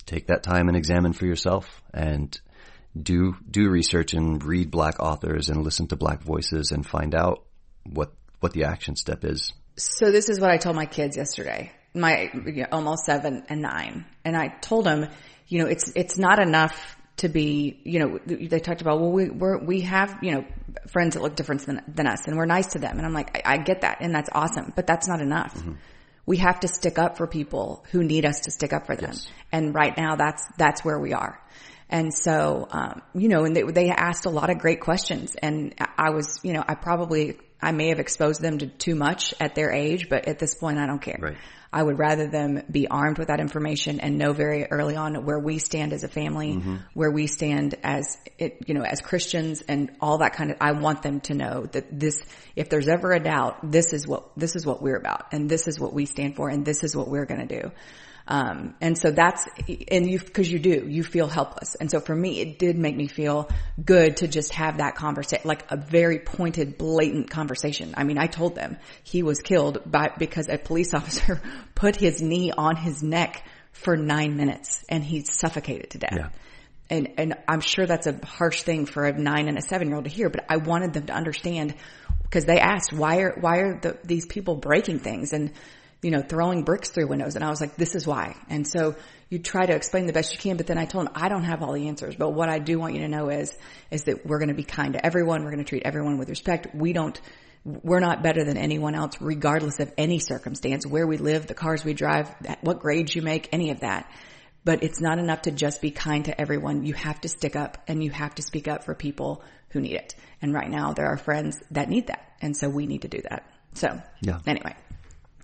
take 0.09 0.27
that 0.27 0.43
time 0.43 0.67
and 0.67 0.75
examine 0.75 1.13
for 1.13 1.25
yourself 1.25 1.81
and 1.93 2.39
do 2.99 3.35
do 3.49 3.69
research 3.69 4.13
and 4.13 4.43
read 4.43 4.71
black 4.71 4.99
authors 4.99 5.49
and 5.49 5.63
listen 5.63 5.87
to 5.87 5.95
black 5.95 6.21
voices 6.21 6.71
and 6.71 6.85
find 6.85 7.13
out 7.13 7.45
what 7.83 8.11
what 8.39 8.53
the 8.53 8.63
action 8.63 8.95
step 8.95 9.23
is. 9.23 9.53
So 9.77 10.11
this 10.11 10.29
is 10.29 10.39
what 10.39 10.49
I 10.49 10.57
told 10.57 10.75
my 10.75 10.85
kids 10.85 11.15
yesterday. 11.15 11.71
My 11.93 12.31
you 12.33 12.63
know, 12.63 12.67
almost 12.71 13.05
seven 13.05 13.43
and 13.49 13.61
nine, 13.61 14.05
and 14.25 14.35
I 14.35 14.47
told 14.47 14.85
them, 14.85 15.07
you 15.47 15.59
know, 15.59 15.67
it's 15.67 15.91
it's 15.95 16.17
not 16.17 16.39
enough 16.39 16.97
to 17.19 17.27
be, 17.27 17.81
you 17.83 17.99
know, 17.99 18.19
they 18.25 18.59
talked 18.59 18.79
about, 18.81 19.01
well, 19.01 19.11
we, 19.11 19.29
we're, 19.29 19.57
we 19.57 19.81
have, 19.81 20.19
you 20.21 20.31
know, 20.31 20.45
friends 20.87 21.15
that 21.15 21.21
look 21.21 21.35
different 21.35 21.65
than, 21.65 21.81
than 21.85 22.07
us 22.07 22.25
and 22.27 22.37
we're 22.37 22.45
nice 22.45 22.67
to 22.67 22.79
them. 22.79 22.97
And 22.97 23.05
I'm 23.05 23.13
like, 23.13 23.45
I, 23.45 23.55
I 23.55 23.57
get 23.57 23.81
that 23.81 23.97
and 23.99 24.15
that's 24.15 24.29
awesome, 24.31 24.71
but 24.73 24.87
that's 24.87 25.05
not 25.05 25.19
enough. 25.19 25.53
Mm-hmm. 25.53 25.73
We 26.29 26.37
have 26.37 26.59
to 26.59 26.67
stick 26.67 26.99
up 26.99 27.17
for 27.17 27.25
people 27.25 27.83
who 27.89 28.03
need 28.03 28.23
us 28.23 28.41
to 28.41 28.51
stick 28.51 28.71
up 28.71 28.85
for 28.85 28.95
them. 28.95 29.13
Yes. 29.13 29.27
And 29.51 29.73
right 29.73 29.97
now 29.97 30.15
that's, 30.15 30.45
that's 30.59 30.85
where 30.85 30.99
we 30.99 31.11
are. 31.11 31.41
And 31.89 32.13
so, 32.13 32.67
um, 32.69 33.01
you 33.15 33.29
know, 33.29 33.45
and 33.45 33.55
they, 33.55 33.63
they 33.63 33.89
asked 33.89 34.27
a 34.27 34.29
lot 34.29 34.51
of 34.51 34.59
great 34.59 34.79
questions 34.79 35.35
and 35.41 35.73
I 35.97 36.11
was, 36.11 36.39
you 36.43 36.53
know, 36.53 36.63
I 36.67 36.75
probably, 36.75 37.39
I 37.61 37.71
may 37.71 37.89
have 37.89 37.99
exposed 37.99 38.41
them 38.41 38.57
to 38.59 38.67
too 38.67 38.95
much 38.95 39.33
at 39.39 39.55
their 39.55 39.71
age, 39.71 40.09
but 40.09 40.27
at 40.27 40.39
this 40.39 40.55
point 40.55 40.79
I 40.79 40.85
don't 40.85 41.01
care. 41.01 41.19
Right. 41.19 41.37
I 41.71 41.83
would 41.83 41.99
rather 41.99 42.27
them 42.27 42.63
be 42.71 42.87
armed 42.87 43.19
with 43.19 43.27
that 43.27 43.39
information 43.39 43.99
and 43.99 44.17
know 44.17 44.33
very 44.33 44.65
early 44.65 44.95
on 44.95 45.23
where 45.23 45.37
we 45.37 45.59
stand 45.59 45.93
as 45.93 46.03
a 46.03 46.07
family, 46.07 46.55
mm-hmm. 46.55 46.77
where 46.95 47.11
we 47.11 47.27
stand 47.27 47.75
as 47.83 48.17
it, 48.39 48.63
you 48.67 48.73
know, 48.73 48.81
as 48.81 49.01
Christians 49.01 49.61
and 49.61 49.91
all 50.01 50.17
that 50.19 50.33
kind 50.33 50.49
of, 50.49 50.57
I 50.59 50.71
want 50.71 51.03
them 51.03 51.19
to 51.21 51.35
know 51.35 51.67
that 51.73 51.99
this, 51.99 52.23
if 52.55 52.69
there's 52.69 52.87
ever 52.87 53.11
a 53.11 53.19
doubt, 53.19 53.71
this 53.71 53.93
is 53.93 54.07
what, 54.07 54.31
this 54.35 54.55
is 54.55 54.65
what 54.65 54.81
we're 54.81 54.97
about 54.97 55.31
and 55.31 55.47
this 55.47 55.67
is 55.67 55.79
what 55.79 55.93
we 55.93 56.05
stand 56.05 56.35
for 56.35 56.49
and 56.49 56.65
this 56.65 56.83
is 56.83 56.95
what 56.95 57.07
we're 57.07 57.25
going 57.25 57.47
to 57.47 57.61
do. 57.61 57.71
Um, 58.29 58.75
and 58.79 58.95
so 58.95 59.09
that's, 59.09 59.49
and 59.87 60.07
you, 60.07 60.19
cause 60.19 60.47
you 60.47 60.59
do, 60.59 60.85
you 60.87 61.03
feel 61.03 61.27
helpless. 61.27 61.73
And 61.73 61.89
so 61.89 61.99
for 61.99 62.15
me, 62.15 62.39
it 62.39 62.59
did 62.59 62.77
make 62.77 62.95
me 62.95 63.07
feel 63.07 63.49
good 63.83 64.17
to 64.17 64.27
just 64.27 64.53
have 64.53 64.77
that 64.77 64.93
conversation, 64.93 65.47
like 65.47 65.65
a 65.71 65.77
very 65.77 66.19
pointed, 66.19 66.77
blatant 66.77 67.31
conversation. 67.31 67.95
I 67.97 68.03
mean, 68.03 68.19
I 68.19 68.27
told 68.27 68.53
them 68.53 68.77
he 69.03 69.23
was 69.23 69.39
killed 69.39 69.81
by, 69.83 70.11
because 70.15 70.47
a 70.47 70.59
police 70.59 70.93
officer 70.93 71.41
put 71.73 71.95
his 71.95 72.21
knee 72.21 72.51
on 72.55 72.75
his 72.75 73.01
neck 73.01 73.43
for 73.71 73.97
nine 73.97 74.37
minutes 74.37 74.85
and 74.89 75.03
he 75.03 75.23
suffocated 75.23 75.89
to 75.91 75.97
death. 75.97 76.13
Yeah. 76.15 76.29
And, 76.91 77.09
and 77.17 77.33
I'm 77.47 77.61
sure 77.61 77.87
that's 77.87 78.05
a 78.05 78.19
harsh 78.23 78.61
thing 78.61 78.85
for 78.85 79.05
a 79.05 79.17
nine 79.17 79.47
and 79.47 79.57
a 79.57 79.61
seven 79.61 79.87
year 79.87 79.95
old 79.95 80.05
to 80.05 80.11
hear, 80.11 80.29
but 80.29 80.45
I 80.49 80.57
wanted 80.57 80.93
them 80.93 81.07
to 81.07 81.13
understand 81.13 81.73
because 82.21 82.45
they 82.45 82.59
asked, 82.59 82.93
why 82.93 83.21
are, 83.21 83.35
why 83.39 83.57
are 83.57 83.79
the, 83.79 83.97
these 84.03 84.27
people 84.27 84.55
breaking 84.55 84.99
things? 84.99 85.33
And 85.33 85.51
you 86.01 86.11
know, 86.11 86.21
throwing 86.21 86.63
bricks 86.63 86.89
through 86.89 87.07
windows. 87.07 87.35
And 87.35 87.43
I 87.43 87.49
was 87.49 87.59
like, 87.59 87.75
this 87.75 87.95
is 87.95 88.07
why. 88.07 88.35
And 88.49 88.65
so 88.67 88.95
you 89.29 89.39
try 89.39 89.65
to 89.65 89.75
explain 89.75 90.05
the 90.05 90.13
best 90.13 90.31
you 90.31 90.39
can, 90.39 90.57
but 90.57 90.65
then 90.65 90.77
I 90.77 90.85
told 90.85 91.07
him, 91.07 91.13
I 91.15 91.29
don't 91.29 91.43
have 91.43 91.61
all 91.61 91.73
the 91.73 91.87
answers, 91.87 92.15
but 92.15 92.31
what 92.31 92.49
I 92.49 92.59
do 92.59 92.79
want 92.79 92.93
you 92.95 93.01
to 93.01 93.07
know 93.07 93.29
is, 93.29 93.55
is 93.91 94.03
that 94.03 94.25
we're 94.25 94.39
going 94.39 94.49
to 94.49 94.55
be 94.55 94.63
kind 94.63 94.93
to 94.93 95.05
everyone. 95.05 95.43
We're 95.43 95.51
going 95.51 95.63
to 95.63 95.69
treat 95.69 95.83
everyone 95.83 96.17
with 96.17 96.29
respect. 96.29 96.73
We 96.73 96.93
don't, 96.93 97.19
we're 97.65 97.99
not 97.99 98.23
better 98.23 98.43
than 98.45 98.57
anyone 98.57 98.95
else, 98.95 99.15
regardless 99.19 99.79
of 99.79 99.91
any 99.97 100.19
circumstance, 100.19 100.87
where 100.87 101.05
we 101.05 101.17
live, 101.17 101.47
the 101.47 101.53
cars 101.53 101.83
we 101.83 101.93
drive, 101.93 102.29
what 102.61 102.79
grades 102.79 103.13
you 103.13 103.21
make, 103.21 103.49
any 103.51 103.71
of 103.71 103.81
that. 103.81 104.09
But 104.63 104.83
it's 104.83 105.01
not 105.01 105.19
enough 105.19 105.43
to 105.43 105.51
just 105.51 105.81
be 105.81 105.91
kind 105.91 106.25
to 106.25 106.39
everyone. 106.39 106.85
You 106.85 106.93
have 106.93 107.19
to 107.21 107.29
stick 107.29 107.55
up 107.55 107.77
and 107.87 108.03
you 108.03 108.11
have 108.11 108.35
to 108.35 108.41
speak 108.41 108.67
up 108.67 108.83
for 108.83 108.93
people 108.93 109.43
who 109.69 109.81
need 109.81 109.95
it. 109.95 110.15
And 110.41 110.53
right 110.53 110.69
now 110.69 110.93
there 110.93 111.07
are 111.07 111.17
friends 111.17 111.61
that 111.71 111.89
need 111.89 112.07
that. 112.07 112.33
And 112.41 112.55
so 112.55 112.69
we 112.69 112.85
need 112.85 113.03
to 113.03 113.07
do 113.07 113.21
that. 113.29 113.43
So 113.73 114.01
Yeah. 114.21 114.39
anyway, 114.47 114.75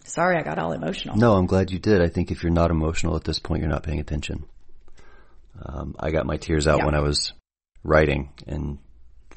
sorry 0.05 0.37
I 0.37 0.43
got 0.43 0.57
all 0.59 0.71
emotional. 0.71 1.17
No, 1.17 1.33
I'm 1.35 1.45
glad 1.45 1.71
you 1.71 1.79
did. 1.79 2.01
I 2.01 2.07
think 2.07 2.31
if 2.31 2.43
you're 2.43 2.51
not 2.51 2.71
emotional 2.71 3.15
at 3.15 3.23
this 3.23 3.39
point, 3.39 3.61
you're 3.61 3.69
not 3.69 3.83
paying 3.83 3.99
attention. 3.99 4.45
Um, 5.63 5.95
I 5.99 6.11
got 6.11 6.25
my 6.25 6.37
tears 6.37 6.67
out 6.67 6.79
Yeah. 6.79 6.85
when 6.85 6.95
I 6.95 6.99
was 7.01 7.33
writing, 7.83 8.29
and 8.47 8.77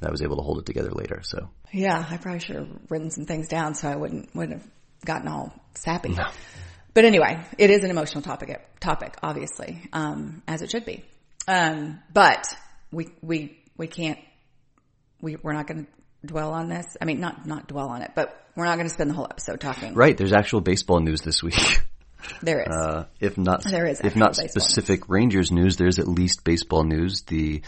I 0.05 0.11
was 0.11 0.23
able 0.23 0.37
to 0.37 0.43
hold 0.43 0.59
it 0.59 0.67
together 0.67 0.91
later. 0.91 1.21
So 1.23 1.51
Yeah, 1.73 2.05
I 2.09 2.17
probably 2.17 2.41
should 2.41 2.57
have 2.57 2.69
written 2.89 3.11
some 3.11 3.25
things 3.27 3.49
down 3.49 3.75
so 3.75 3.89
I 3.89 3.97
wouldn't 3.97 4.35
wouldn't 4.35 4.61
have 4.63 4.71
gotten 5.05 5.29
all 5.29 5.53
sappy. 5.75 6.17
But 6.95 7.05
anyway, 7.05 7.45
it 7.59 7.71
is 7.71 7.85
an 7.85 7.91
emotional 7.91 8.23
topic 8.23 8.67
topic, 8.81 9.17
obviously, 9.23 9.83
um, 9.93 10.43
as 10.49 10.63
it 10.63 10.71
should 10.71 10.85
be. 10.85 11.05
Um, 11.47 12.01
but 12.13 12.47
we 12.91 13.09
we 13.23 13.59
we 13.77 13.87
can't 13.87 14.19
we 15.21 15.37
we're 15.37 15.53
not 15.53 15.67
going 15.67 15.85
to 15.85 15.91
dwell 16.25 16.53
on 16.53 16.69
this. 16.69 16.97
I 17.01 17.05
mean, 17.05 17.21
not 17.21 17.47
not 17.47 17.69
dwell 17.69 17.89
on 17.89 18.03
it, 18.03 18.13
but 18.15 18.45
we're 18.57 18.65
not 18.65 18.77
going 18.77 18.89
to 18.89 18.95
spend 18.95 19.11
the 19.11 19.15
whole 19.15 19.29
episode 19.31 19.61
talking. 19.61 19.95
right, 19.95 20.17
there's 20.17 20.33
actual 20.33 20.61
baseball 20.61 21.01
news 21.01 21.23
this 21.23 21.43
week. 21.43 21.55
There 22.43 22.61
is. 22.61 22.75
Uh, 22.75 23.05
if 23.21 23.39
not, 23.39 23.63
There 23.65 23.87
is 23.87 24.01
if 24.01 24.17
not 24.17 24.35
specific 24.35 25.09
Rangers 25.09 25.53
news, 25.53 25.77
there's 25.77 26.01
at 26.01 26.09
least 26.09 26.45
baseball 26.45 26.83
news. 26.83 27.23
The 27.23 27.63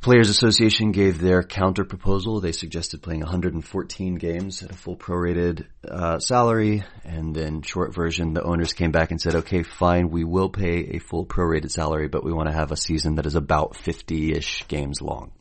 Players 0.00 0.30
Association 0.30 0.92
gave 0.92 1.20
their 1.20 1.42
counter 1.42 1.84
proposal. 1.84 2.40
They 2.40 2.52
suggested 2.52 3.02
playing 3.02 3.20
114 3.20 4.14
games 4.14 4.62
at 4.62 4.70
a 4.70 4.74
full 4.74 4.96
prorated 4.96 5.66
uh, 5.86 6.18
salary, 6.18 6.84
and 7.04 7.34
then 7.34 7.60
short 7.60 7.94
version, 7.94 8.32
the 8.32 8.42
owners 8.42 8.72
came 8.72 8.92
back 8.92 9.10
and 9.10 9.20
said, 9.20 9.34
"Okay, 9.36 9.62
fine, 9.62 10.10
we 10.10 10.24
will 10.24 10.48
pay 10.48 10.92
a 10.94 10.98
full 10.98 11.26
prorated 11.26 11.70
salary, 11.70 12.08
but 12.08 12.24
we 12.24 12.32
want 12.32 12.48
to 12.48 12.54
have 12.54 12.72
a 12.72 12.76
season 12.76 13.16
that 13.16 13.26
is 13.26 13.34
about 13.34 13.74
50-ish 13.74 14.68
games 14.68 15.02
long." 15.02 15.32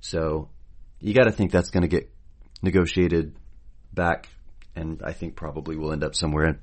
So 0.00 0.50
you 1.00 1.14
got 1.14 1.24
to 1.24 1.32
think 1.32 1.52
that's 1.52 1.70
going 1.70 1.82
to 1.82 1.88
get 1.88 2.10
negotiated 2.62 3.36
back, 3.92 4.28
and 4.74 5.02
I 5.04 5.12
think 5.12 5.36
probably 5.36 5.76
will 5.76 5.92
end 5.92 6.04
up 6.04 6.14
somewhere 6.14 6.44
in, 6.46 6.58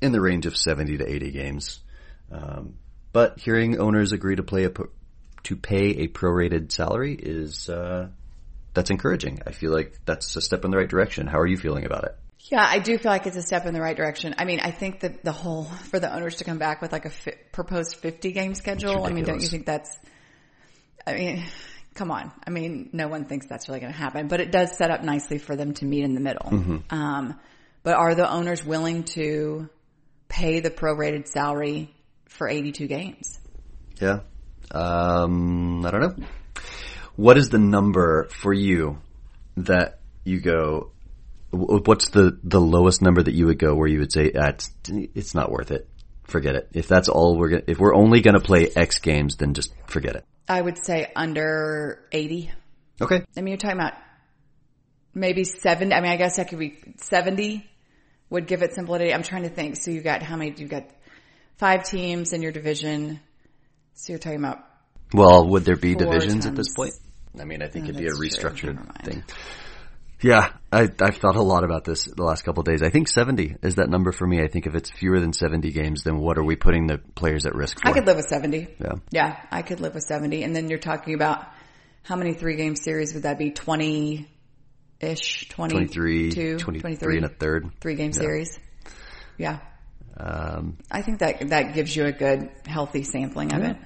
in 0.00 0.12
the 0.12 0.20
range 0.20 0.46
of 0.46 0.56
70 0.56 0.98
to 0.98 1.08
80 1.08 1.30
games. 1.30 1.80
Um, 2.30 2.74
but 3.12 3.38
hearing 3.38 3.80
owners 3.80 4.12
agree 4.12 4.36
to 4.36 4.42
play 4.42 4.64
a 4.64 4.70
to 5.44 5.56
pay 5.56 5.90
a 5.90 6.08
prorated 6.08 6.70
salary 6.72 7.14
is 7.14 7.68
uh, 7.68 8.08
that's 8.74 8.90
encouraging. 8.90 9.40
I 9.46 9.52
feel 9.52 9.72
like 9.72 9.98
that's 10.04 10.36
a 10.36 10.42
step 10.42 10.64
in 10.64 10.70
the 10.70 10.76
right 10.76 10.88
direction. 10.88 11.26
How 11.26 11.38
are 11.38 11.46
you 11.46 11.56
feeling 11.56 11.86
about 11.86 12.04
it? 12.04 12.16
Yeah, 12.50 12.64
I 12.66 12.78
do 12.78 12.98
feel 12.98 13.10
like 13.10 13.26
it's 13.26 13.36
a 13.36 13.42
step 13.42 13.66
in 13.66 13.74
the 13.74 13.80
right 13.80 13.96
direction. 13.96 14.34
I 14.38 14.44
mean, 14.44 14.60
I 14.60 14.70
think 14.70 15.00
that 15.00 15.24
the 15.24 15.32
whole 15.32 15.64
for 15.64 15.98
the 15.98 16.14
owners 16.14 16.36
to 16.36 16.44
come 16.44 16.58
back 16.58 16.82
with 16.82 16.92
like 16.92 17.06
a 17.06 17.10
fi- 17.10 17.36
proposed 17.52 17.96
50 17.96 18.32
game 18.32 18.54
schedule. 18.54 19.04
I 19.04 19.10
mean, 19.10 19.24
don't 19.24 19.40
you 19.40 19.48
think 19.48 19.66
that's 19.66 19.96
I 21.08 21.14
mean, 21.14 21.44
come 21.98 22.12
on. 22.12 22.32
I 22.46 22.50
mean, 22.50 22.90
no 22.92 23.08
one 23.08 23.24
thinks 23.24 23.46
that's 23.46 23.68
really 23.68 23.80
going 23.80 23.92
to 23.92 23.98
happen, 23.98 24.28
but 24.28 24.40
it 24.40 24.52
does 24.52 24.76
set 24.76 24.90
up 24.90 25.02
nicely 25.02 25.38
for 25.38 25.56
them 25.56 25.74
to 25.74 25.84
meet 25.84 26.04
in 26.04 26.14
the 26.14 26.20
middle. 26.20 26.48
Um, 26.90 27.38
but 27.82 27.94
are 27.94 28.14
the 28.14 28.30
owners 28.30 28.64
willing 28.64 29.02
to 29.04 29.68
pay 30.28 30.60
the 30.60 30.70
prorated 30.70 31.26
salary 31.26 31.94
for 32.26 32.48
82 32.48 32.86
games? 32.86 33.40
Yeah. 34.00 34.20
Um, 34.70 35.84
I 35.84 35.90
don't 35.90 36.00
know. 36.00 36.26
What 37.16 37.36
is 37.36 37.48
the 37.48 37.58
number 37.58 38.28
for 38.30 38.52
you 38.52 38.98
that 39.56 39.98
you 40.22 40.40
go? 40.40 40.92
What's 41.50 42.10
the 42.10 42.38
the 42.44 42.60
lowest 42.60 43.02
number 43.02 43.22
that 43.22 43.34
you 43.34 43.46
would 43.46 43.58
go 43.58 43.74
where 43.74 43.88
you 43.88 44.00
would 44.00 44.12
say 44.12 44.30
that's 44.30 44.70
it's 44.86 45.34
not 45.34 45.50
worth 45.50 45.72
it. 45.72 45.88
Forget 46.28 46.54
it. 46.54 46.68
If 46.72 46.88
that's 46.88 47.08
all 47.08 47.36
we're 47.36 47.48
gonna, 47.48 47.62
if 47.66 47.78
we're 47.78 47.94
only 47.94 48.20
gonna 48.20 48.40
play 48.40 48.70
X 48.74 48.98
games, 48.98 49.36
then 49.36 49.54
just 49.54 49.72
forget 49.86 50.14
it. 50.14 50.24
I 50.48 50.60
would 50.60 50.82
say 50.84 51.10
under 51.16 52.06
80. 52.12 52.50
Okay. 53.00 53.24
I 53.36 53.40
mean, 53.40 53.48
you're 53.52 53.56
talking 53.56 53.78
about 53.78 53.94
maybe 55.14 55.44
70. 55.44 55.94
I 55.94 56.00
mean, 56.00 56.10
I 56.10 56.16
guess 56.16 56.36
that 56.36 56.48
could 56.48 56.58
be 56.58 56.78
70 56.96 57.68
would 58.30 58.46
give 58.46 58.62
it 58.62 58.74
simplicity. 58.74 59.12
I'm 59.12 59.22
trying 59.22 59.44
to 59.44 59.48
think. 59.48 59.76
So 59.76 59.90
you 59.90 60.02
got 60.02 60.22
how 60.22 60.36
many? 60.36 60.54
You 60.56 60.68
got 60.68 60.88
five 61.56 61.84
teams 61.84 62.32
in 62.32 62.42
your 62.42 62.52
division. 62.52 63.20
So 63.94 64.12
you're 64.12 64.18
talking 64.18 64.38
about 64.38 64.64
Well, 65.12 65.48
would 65.48 65.64
there 65.64 65.76
be 65.76 65.94
divisions 65.94 66.46
at 66.46 66.54
this 66.54 66.74
point? 66.74 66.92
I 67.38 67.44
mean, 67.44 67.62
I 67.62 67.68
think 67.68 67.88
it'd 67.88 67.96
be 67.96 68.06
a 68.06 68.12
restructured 68.12 69.04
thing. 69.04 69.24
Yeah, 70.20 70.52
I, 70.72 70.88
I've 71.00 71.16
thought 71.16 71.36
a 71.36 71.42
lot 71.42 71.62
about 71.64 71.84
this 71.84 72.04
the 72.04 72.24
last 72.24 72.42
couple 72.42 72.62
of 72.62 72.66
days. 72.66 72.82
I 72.82 72.90
think 72.90 73.08
70 73.08 73.56
is 73.62 73.76
that 73.76 73.88
number 73.88 74.10
for 74.10 74.26
me. 74.26 74.42
I 74.42 74.48
think 74.48 74.66
if 74.66 74.74
it's 74.74 74.90
fewer 74.90 75.20
than 75.20 75.32
70 75.32 75.70
games, 75.70 76.02
then 76.02 76.18
what 76.18 76.38
are 76.38 76.44
we 76.44 76.56
putting 76.56 76.86
the 76.88 76.98
players 76.98 77.46
at 77.46 77.54
risk 77.54 77.80
for? 77.80 77.88
I 77.88 77.92
could 77.92 78.06
live 78.06 78.16
with 78.16 78.26
70. 78.26 78.68
Yeah. 78.80 78.92
Yeah, 79.10 79.40
I 79.50 79.62
could 79.62 79.80
live 79.80 79.94
with 79.94 80.04
70. 80.04 80.42
And 80.42 80.54
then 80.56 80.68
you're 80.68 80.80
talking 80.80 81.14
about 81.14 81.46
how 82.02 82.16
many 82.16 82.34
three 82.34 82.56
game 82.56 82.74
series 82.74 83.14
would 83.14 83.22
that 83.22 83.38
be? 83.38 83.52
20 83.52 84.28
ish, 85.00 85.48
23, 85.50 86.32
22, 86.32 86.58
23 86.58 87.16
and 87.16 87.26
a 87.26 87.28
third. 87.28 87.70
three 87.80 87.94
game 87.94 88.12
series. 88.12 88.58
Yeah. 89.36 89.60
Um, 90.16 90.78
I 90.90 91.02
think 91.02 91.20
that 91.20 91.48
that 91.50 91.74
gives 91.74 91.94
you 91.94 92.06
a 92.06 92.12
good 92.12 92.50
healthy 92.66 93.04
sampling 93.04 93.54
of 93.54 93.62
it. 93.62 93.76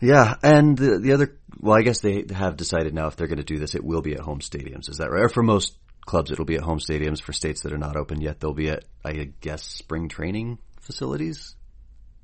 Yeah, 0.00 0.34
and 0.42 0.76
the, 0.76 0.98
the 0.98 1.12
other, 1.12 1.38
well, 1.58 1.76
I 1.76 1.82
guess 1.82 2.00
they 2.00 2.24
have 2.34 2.56
decided 2.56 2.94
now 2.94 3.06
if 3.06 3.16
they're 3.16 3.26
going 3.26 3.38
to 3.38 3.44
do 3.44 3.58
this, 3.58 3.74
it 3.74 3.84
will 3.84 4.02
be 4.02 4.14
at 4.14 4.20
home 4.20 4.40
stadiums. 4.40 4.88
Is 4.88 4.98
that 4.98 5.10
right? 5.10 5.24
Or 5.24 5.28
for 5.28 5.42
most 5.42 5.76
clubs, 6.06 6.30
it'll 6.30 6.44
be 6.44 6.56
at 6.56 6.62
home 6.62 6.78
stadiums. 6.78 7.20
For 7.20 7.32
states 7.32 7.62
that 7.62 7.72
are 7.72 7.78
not 7.78 7.96
open 7.96 8.20
yet, 8.20 8.40
they'll 8.40 8.54
be 8.54 8.70
at, 8.70 8.84
I 9.04 9.30
guess, 9.40 9.62
spring 9.62 10.08
training 10.08 10.58
facilities. 10.80 11.54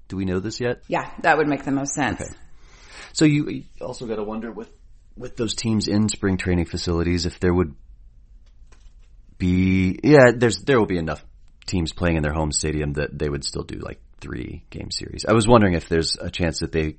Do 0.08 0.16
we 0.16 0.24
know 0.24 0.40
this 0.40 0.60
yet? 0.60 0.82
Yeah, 0.88 1.10
that 1.22 1.36
would 1.36 1.48
make 1.48 1.64
the 1.64 1.72
most 1.72 1.94
sense. 1.94 2.20
Okay. 2.20 2.32
So 3.12 3.24
you 3.24 3.48
you 3.48 3.64
also 3.80 4.06
got 4.06 4.16
to 4.16 4.24
wonder 4.24 4.52
with 4.52 4.70
with 5.16 5.36
those 5.36 5.54
teams 5.54 5.88
in 5.88 6.08
spring 6.08 6.36
training 6.36 6.66
facilities 6.66 7.24
if 7.24 7.40
there 7.40 7.52
would 7.52 7.74
be 9.38 9.98
yeah 10.04 10.32
there's 10.36 10.58
there 10.58 10.78
will 10.78 10.86
be 10.86 10.98
enough 10.98 11.24
teams 11.66 11.92
playing 11.92 12.16
in 12.16 12.22
their 12.22 12.32
home 12.32 12.52
stadium 12.52 12.92
that 12.94 13.18
they 13.18 13.28
would 13.28 13.44
still 13.44 13.62
do 13.62 13.78
like 13.78 14.00
three 14.20 14.64
game 14.70 14.90
series. 14.90 15.24
I 15.28 15.32
was 15.32 15.48
wondering 15.48 15.74
if 15.74 15.88
there's 15.88 16.16
a 16.20 16.30
chance 16.30 16.60
that 16.60 16.72
they 16.72 16.96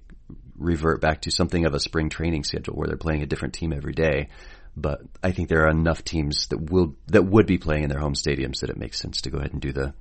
revert 0.58 1.02
back 1.02 1.22
to 1.22 1.32
something 1.32 1.66
of 1.66 1.74
a 1.74 1.80
spring 1.80 2.10
training 2.10 2.44
schedule 2.44 2.76
where 2.76 2.88
they're 2.88 2.98
playing 2.98 3.24
a 3.24 3.28
different 3.28 3.54
team 3.54 3.74
every 3.74 3.94
day. 3.94 4.30
But 4.76 5.02
I 5.24 5.32
think 5.32 5.50
there 5.50 5.66
are 5.66 5.70
enough 5.70 6.04
teams 6.04 6.48
that 6.48 6.70
will 6.70 6.96
that 7.08 7.24
would 7.24 7.48
be 7.48 7.58
playing 7.58 7.84
in 7.84 7.90
their 7.90 8.00
home 8.00 8.14
stadiums 8.14 8.60
that 8.62 8.70
it 8.70 8.78
makes 8.78 9.00
sense 9.00 9.22
to 9.22 9.32
go 9.32 9.40
ahead 9.40 9.54
and 9.54 9.62
do 9.62 9.72
the 9.72 9.94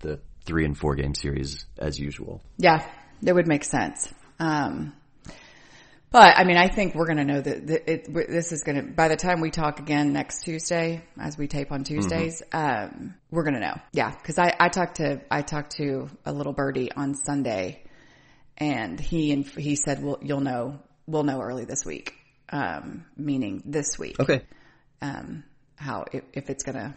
the 0.00 0.20
three 0.44 0.64
and 0.64 0.78
four 0.78 0.94
game 0.94 1.14
series 1.14 1.66
as 1.78 1.98
usual. 1.98 2.40
Yeah, 2.56 2.86
that 3.22 3.34
would 3.34 3.48
make 3.48 3.64
sense. 3.64 4.12
Um, 4.38 4.94
but 6.10 6.36
I 6.36 6.44
mean, 6.44 6.56
I 6.56 6.66
think 6.66 6.94
we're 6.94 7.06
going 7.06 7.18
to 7.18 7.24
know 7.24 7.40
that, 7.40 7.88
it, 7.88 8.12
this 8.12 8.50
is 8.50 8.64
going 8.64 8.76
to, 8.76 8.82
by 8.82 9.06
the 9.06 9.16
time 9.16 9.40
we 9.40 9.50
talk 9.50 9.78
again 9.78 10.12
next 10.12 10.42
Tuesday, 10.42 11.04
as 11.16 11.38
we 11.38 11.46
tape 11.46 11.70
on 11.70 11.84
Tuesdays, 11.84 12.42
um, 12.52 13.14
we're 13.30 13.44
going 13.44 13.54
to 13.54 13.60
know. 13.60 13.76
Yeah. 13.92 14.10
Cause 14.10 14.36
I, 14.36 14.52
I 14.58 14.68
talked 14.70 14.96
to, 14.96 15.20
I 15.30 15.42
talked 15.42 15.76
to 15.76 16.08
a 16.26 16.32
little 16.32 16.52
birdie 16.52 16.90
on 16.90 17.14
Sunday 17.14 17.84
and 18.60 19.00
he, 19.00 19.32
and 19.32 19.46
he 19.46 19.74
said, 19.74 20.02
well, 20.02 20.18
you'll 20.22 20.40
know, 20.40 20.78
we'll 21.06 21.24
know 21.24 21.40
early 21.40 21.64
this 21.64 21.84
week. 21.84 22.14
Um, 22.52 23.06
meaning 23.16 23.62
this 23.64 23.96
week, 23.98 24.18
Okay. 24.18 24.42
um, 25.00 25.44
how, 25.76 26.04
if, 26.12 26.24
if 26.32 26.50
it's 26.50 26.64
going 26.64 26.74
to, 26.74 26.94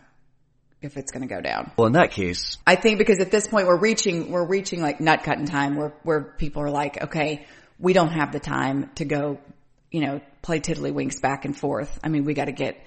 if 0.81 0.97
it's 0.97 1.11
going 1.11 1.27
to 1.27 1.33
go 1.33 1.41
down. 1.41 1.71
Well, 1.77 1.87
in 1.87 1.93
that 1.93 2.11
case, 2.11 2.57
I 2.65 2.75
think 2.75 2.97
because 2.97 3.19
at 3.19 3.29
this 3.31 3.47
point 3.47 3.67
we're 3.67 3.79
reaching, 3.79 4.31
we're 4.31 4.45
reaching 4.47 4.81
like 4.81 4.99
nut 4.99 5.23
cutting 5.23 5.45
time 5.45 5.75
where, 5.75 5.93
where 6.01 6.21
people 6.21 6.63
are 6.63 6.71
like, 6.71 7.03
okay, 7.03 7.45
we 7.79 7.93
don't 7.93 8.11
have 8.11 8.31
the 8.31 8.39
time 8.39 8.89
to 8.95 9.05
go, 9.05 9.37
you 9.91 10.01
know, 10.01 10.21
play 10.41 10.59
tiddlywinks 10.59 11.21
back 11.21 11.45
and 11.45 11.55
forth. 11.55 11.99
I 12.03 12.09
mean, 12.09 12.25
we 12.25 12.33
got 12.33 12.45
to 12.45 12.51
get 12.51 12.83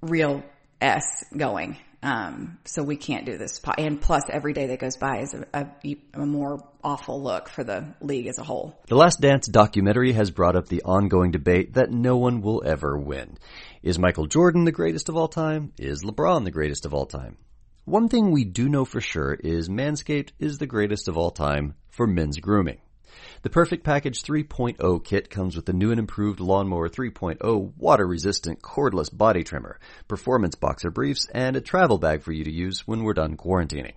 real 0.00 0.42
S 0.80 1.24
going. 1.36 1.76
Um, 2.02 2.58
so 2.64 2.82
we 2.82 2.96
can't 2.96 3.24
do 3.24 3.38
this. 3.38 3.60
And 3.78 4.00
plus, 4.00 4.24
every 4.28 4.52
day 4.54 4.66
that 4.68 4.80
goes 4.80 4.96
by 4.96 5.20
is 5.20 5.34
a, 5.34 5.46
a, 5.54 5.96
a, 6.14 6.26
more 6.26 6.58
awful 6.82 7.22
look 7.22 7.48
for 7.48 7.62
the 7.62 7.94
league 8.00 8.26
as 8.26 8.38
a 8.38 8.42
whole. 8.42 8.76
The 8.88 8.96
Last 8.96 9.20
Dance 9.20 9.46
documentary 9.46 10.12
has 10.12 10.32
brought 10.32 10.56
up 10.56 10.66
the 10.66 10.82
ongoing 10.82 11.30
debate 11.30 11.74
that 11.74 11.92
no 11.92 12.16
one 12.16 12.40
will 12.42 12.62
ever 12.66 12.98
win. 12.98 13.38
Is 13.84 14.00
Michael 14.00 14.26
Jordan 14.26 14.64
the 14.64 14.72
greatest 14.72 15.08
of 15.08 15.16
all 15.16 15.28
time? 15.28 15.72
Is 15.78 16.02
LeBron 16.02 16.44
the 16.44 16.50
greatest 16.50 16.86
of 16.86 16.92
all 16.92 17.06
time? 17.06 17.36
One 17.84 18.08
thing 18.08 18.32
we 18.32 18.44
do 18.44 18.68
know 18.68 18.84
for 18.84 19.00
sure 19.00 19.34
is 19.34 19.68
Manscaped 19.68 20.30
is 20.40 20.58
the 20.58 20.66
greatest 20.66 21.08
of 21.08 21.16
all 21.16 21.30
time 21.30 21.74
for 21.88 22.06
men's 22.06 22.38
grooming. 22.38 22.78
The 23.42 23.50
Perfect 23.50 23.84
Package 23.84 24.22
3.0 24.22 25.04
kit 25.04 25.30
comes 25.30 25.56
with 25.56 25.66
the 25.66 25.72
new 25.72 25.90
and 25.90 25.98
improved 25.98 26.40
Lawnmower 26.40 26.88
3.0 26.88 27.72
water-resistant 27.76 28.62
cordless 28.62 29.16
body 29.16 29.44
trimmer, 29.44 29.78
performance 30.08 30.54
boxer 30.54 30.90
briefs, 30.90 31.26
and 31.32 31.56
a 31.56 31.60
travel 31.60 31.98
bag 31.98 32.22
for 32.22 32.32
you 32.32 32.44
to 32.44 32.50
use 32.50 32.86
when 32.86 33.02
we're 33.02 33.14
done 33.14 33.36
quarantining. 33.36 33.94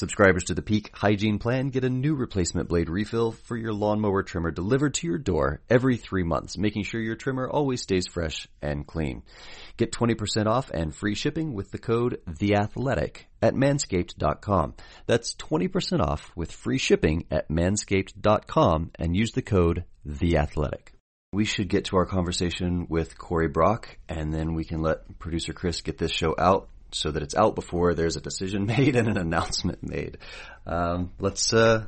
Subscribers 0.00 0.44
to 0.44 0.54
the 0.54 0.62
Peak 0.62 0.90
Hygiene 0.94 1.38
Plan 1.38 1.68
get 1.68 1.84
a 1.84 1.90
new 1.90 2.14
replacement 2.14 2.70
blade 2.70 2.88
refill 2.88 3.32
for 3.32 3.54
your 3.54 3.74
lawnmower 3.74 4.22
trimmer 4.22 4.50
delivered 4.50 4.94
to 4.94 5.06
your 5.06 5.18
door 5.18 5.60
every 5.68 5.98
three 5.98 6.22
months, 6.22 6.56
making 6.56 6.84
sure 6.84 7.02
your 7.02 7.16
trimmer 7.16 7.46
always 7.46 7.82
stays 7.82 8.06
fresh 8.06 8.48
and 8.62 8.86
clean. 8.86 9.22
Get 9.76 9.92
20% 9.92 10.46
off 10.46 10.70
and 10.70 10.94
free 10.94 11.14
shipping 11.14 11.52
with 11.52 11.70
the 11.70 11.76
code 11.76 12.18
THEATHLETIC 12.26 13.26
at 13.42 13.52
manscaped.com. 13.52 14.74
That's 15.04 15.34
20% 15.34 16.00
off 16.00 16.32
with 16.34 16.50
free 16.50 16.78
shipping 16.78 17.26
at 17.30 17.50
manscaped.com 17.50 18.92
and 18.94 19.14
use 19.14 19.32
the 19.32 19.42
code 19.42 19.84
THEATHLETIC. 20.06 20.94
We 21.34 21.44
should 21.44 21.68
get 21.68 21.84
to 21.84 21.98
our 21.98 22.06
conversation 22.06 22.86
with 22.88 23.18
Corey 23.18 23.48
Brock 23.48 23.98
and 24.08 24.32
then 24.32 24.54
we 24.54 24.64
can 24.64 24.80
let 24.80 25.18
producer 25.18 25.52
Chris 25.52 25.82
get 25.82 25.98
this 25.98 26.10
show 26.10 26.34
out 26.38 26.69
so 26.94 27.10
that 27.10 27.22
it's 27.22 27.34
out 27.34 27.54
before 27.54 27.94
there's 27.94 28.16
a 28.16 28.20
decision 28.20 28.66
made 28.78 28.96
and 28.96 29.08
an 29.08 29.18
announcement 29.18 29.82
made. 29.82 30.18
Um, 30.66 31.12
let's 31.18 31.52
uh, 31.52 31.86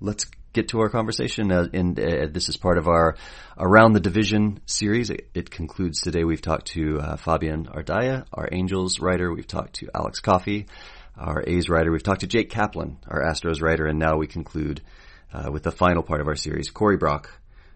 let's 0.00 0.26
get 0.52 0.68
to 0.68 0.80
our 0.80 0.88
conversation. 0.88 1.52
Uh, 1.52 1.68
and 1.72 1.98
uh, 2.00 2.26
this 2.30 2.48
is 2.48 2.56
part 2.56 2.78
of 2.78 2.88
our 2.88 3.16
around 3.58 3.92
the 3.92 4.00
division 4.00 4.60
series. 4.66 5.10
It, 5.10 5.28
it 5.34 5.50
concludes 5.50 6.00
today. 6.00 6.24
We've 6.24 6.42
talked 6.42 6.68
to 6.68 6.98
uh, 6.98 7.16
Fabian 7.16 7.66
Ardaya, 7.66 8.26
our 8.32 8.48
Angels 8.50 8.98
writer. 8.98 9.32
We've 9.32 9.46
talked 9.46 9.74
to 9.76 9.90
Alex 9.94 10.20
Coffey, 10.20 10.66
our 11.16 11.44
A's 11.46 11.68
writer. 11.68 11.92
We've 11.92 12.02
talked 12.02 12.22
to 12.22 12.26
Jake 12.26 12.50
Kaplan, 12.50 12.98
our 13.06 13.22
Astros 13.22 13.62
writer, 13.62 13.86
and 13.86 13.98
now 13.98 14.16
we 14.16 14.26
conclude 14.26 14.80
uh, 15.32 15.50
with 15.52 15.62
the 15.62 15.72
final 15.72 16.02
part 16.02 16.20
of 16.20 16.26
our 16.26 16.36
series, 16.36 16.70
Corey 16.70 16.96
Brock 16.96 17.30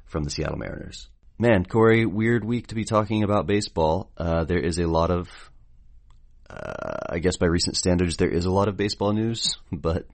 from 0.07 0.25
the 0.25 0.31
Seattle 0.31 0.59
Mariners. 0.59 1.09
Man, 1.39 1.65
Corey, 1.65 2.05
weird 2.05 2.45
week 2.45 2.67
to 2.67 2.75
be 2.75 2.85
talking 2.85 3.23
about 3.23 3.47
baseball. 3.47 4.11
Uh, 4.17 4.45
there 4.45 4.59
is 4.59 4.79
a 4.79 4.87
lot 4.87 5.11
of 5.11 5.29
uh, 6.51 7.15
I 7.15 7.19
guess 7.19 7.37
by 7.37 7.47
recent 7.47 7.77
standards, 7.77 8.17
there 8.17 8.31
is 8.31 8.45
a 8.45 8.51
lot 8.51 8.69
of 8.69 8.77
baseball 8.77 9.13
news, 9.13 9.59
but 9.73 10.07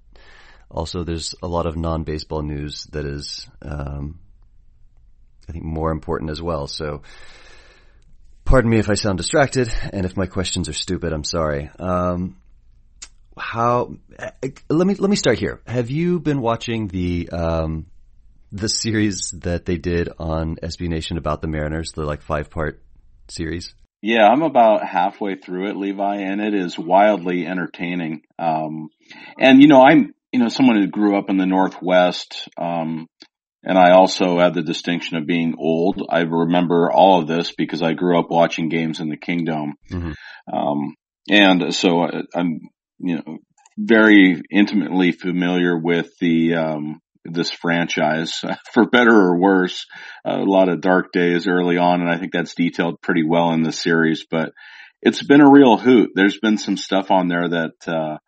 also 0.70 1.04
there's 1.04 1.34
a 1.42 1.48
lot 1.48 1.66
of 1.66 1.76
non-baseball 1.76 2.42
news 2.42 2.84
that 2.92 3.06
is, 3.06 3.46
um, 3.62 4.18
I 5.48 5.52
think, 5.52 5.64
more 5.64 5.90
important 5.90 6.30
as 6.30 6.42
well. 6.42 6.66
So, 6.66 7.02
pardon 8.44 8.70
me 8.70 8.78
if 8.78 8.90
I 8.90 8.94
sound 8.94 9.18
distracted, 9.18 9.72
and 9.92 10.04
if 10.04 10.16
my 10.16 10.26
questions 10.26 10.68
are 10.68 10.74
stupid. 10.74 11.12
I'm 11.12 11.24
sorry. 11.24 11.70
Um, 11.78 12.36
how? 13.36 13.96
Uh, 14.18 14.30
let 14.68 14.86
me 14.86 14.94
let 14.94 15.10
me 15.10 15.16
start 15.16 15.38
here. 15.38 15.60
Have 15.66 15.90
you 15.90 16.20
been 16.20 16.40
watching 16.40 16.88
the 16.88 17.28
um, 17.30 17.86
the 18.52 18.68
series 18.68 19.30
that 19.42 19.66
they 19.66 19.76
did 19.76 20.08
on 20.18 20.56
SB 20.56 20.88
Nation 20.88 21.18
about 21.18 21.42
the 21.42 21.48
Mariners, 21.48 21.92
the 21.92 22.04
like 22.04 22.22
five 22.22 22.50
part 22.50 22.82
series? 23.28 23.74
Yeah, 24.02 24.28
I'm 24.28 24.42
about 24.42 24.86
halfway 24.86 25.36
through 25.36 25.70
it, 25.70 25.76
Levi, 25.76 26.16
and 26.16 26.40
it 26.40 26.54
is 26.54 26.78
wildly 26.78 27.46
entertaining. 27.46 28.22
Um, 28.38 28.88
and 29.40 29.60
you 29.60 29.68
know, 29.68 29.82
I'm, 29.82 30.14
you 30.32 30.40
know, 30.40 30.48
someone 30.48 30.76
who 30.76 30.86
grew 30.86 31.18
up 31.18 31.30
in 31.30 31.38
the 31.38 31.46
Northwest, 31.46 32.48
um, 32.58 33.08
and 33.62 33.76
I 33.76 33.92
also 33.92 34.38
had 34.38 34.54
the 34.54 34.62
distinction 34.62 35.16
of 35.16 35.26
being 35.26 35.56
old. 35.58 36.00
I 36.08 36.20
remember 36.20 36.90
all 36.92 37.20
of 37.20 37.26
this 37.26 37.52
because 37.52 37.82
I 37.82 37.94
grew 37.94 38.18
up 38.18 38.30
watching 38.30 38.68
games 38.68 39.00
in 39.00 39.08
the 39.08 39.16
Kingdome. 39.16 39.74
Mm-hmm. 39.90 40.56
Um, 40.56 40.94
and 41.28 41.74
so 41.74 42.02
I, 42.02 42.22
I'm, 42.34 42.60
you 42.98 43.16
know, 43.16 43.38
very 43.76 44.40
intimately 44.50 45.10
familiar 45.10 45.76
with 45.76 46.10
the, 46.20 46.54
um, 46.54 47.00
this 47.30 47.50
franchise 47.50 48.42
for 48.72 48.88
better 48.88 49.14
or 49.14 49.38
worse. 49.38 49.86
a 50.24 50.38
lot 50.38 50.68
of 50.68 50.80
dark 50.80 51.12
days 51.12 51.46
early 51.46 51.78
on, 51.78 52.00
and 52.00 52.10
I 52.10 52.18
think 52.18 52.32
that's 52.32 52.54
detailed 52.54 53.00
pretty 53.00 53.24
well 53.24 53.52
in 53.52 53.62
the 53.62 53.72
series. 53.72 54.24
But 54.30 54.52
it's 55.02 55.22
been 55.22 55.40
a 55.40 55.50
real 55.50 55.76
hoot. 55.76 56.10
There's 56.14 56.38
been 56.38 56.58
some 56.58 56.76
stuff 56.76 57.10
on 57.10 57.28
there 57.28 57.48
that 57.48 57.72
uh, 57.86 58.18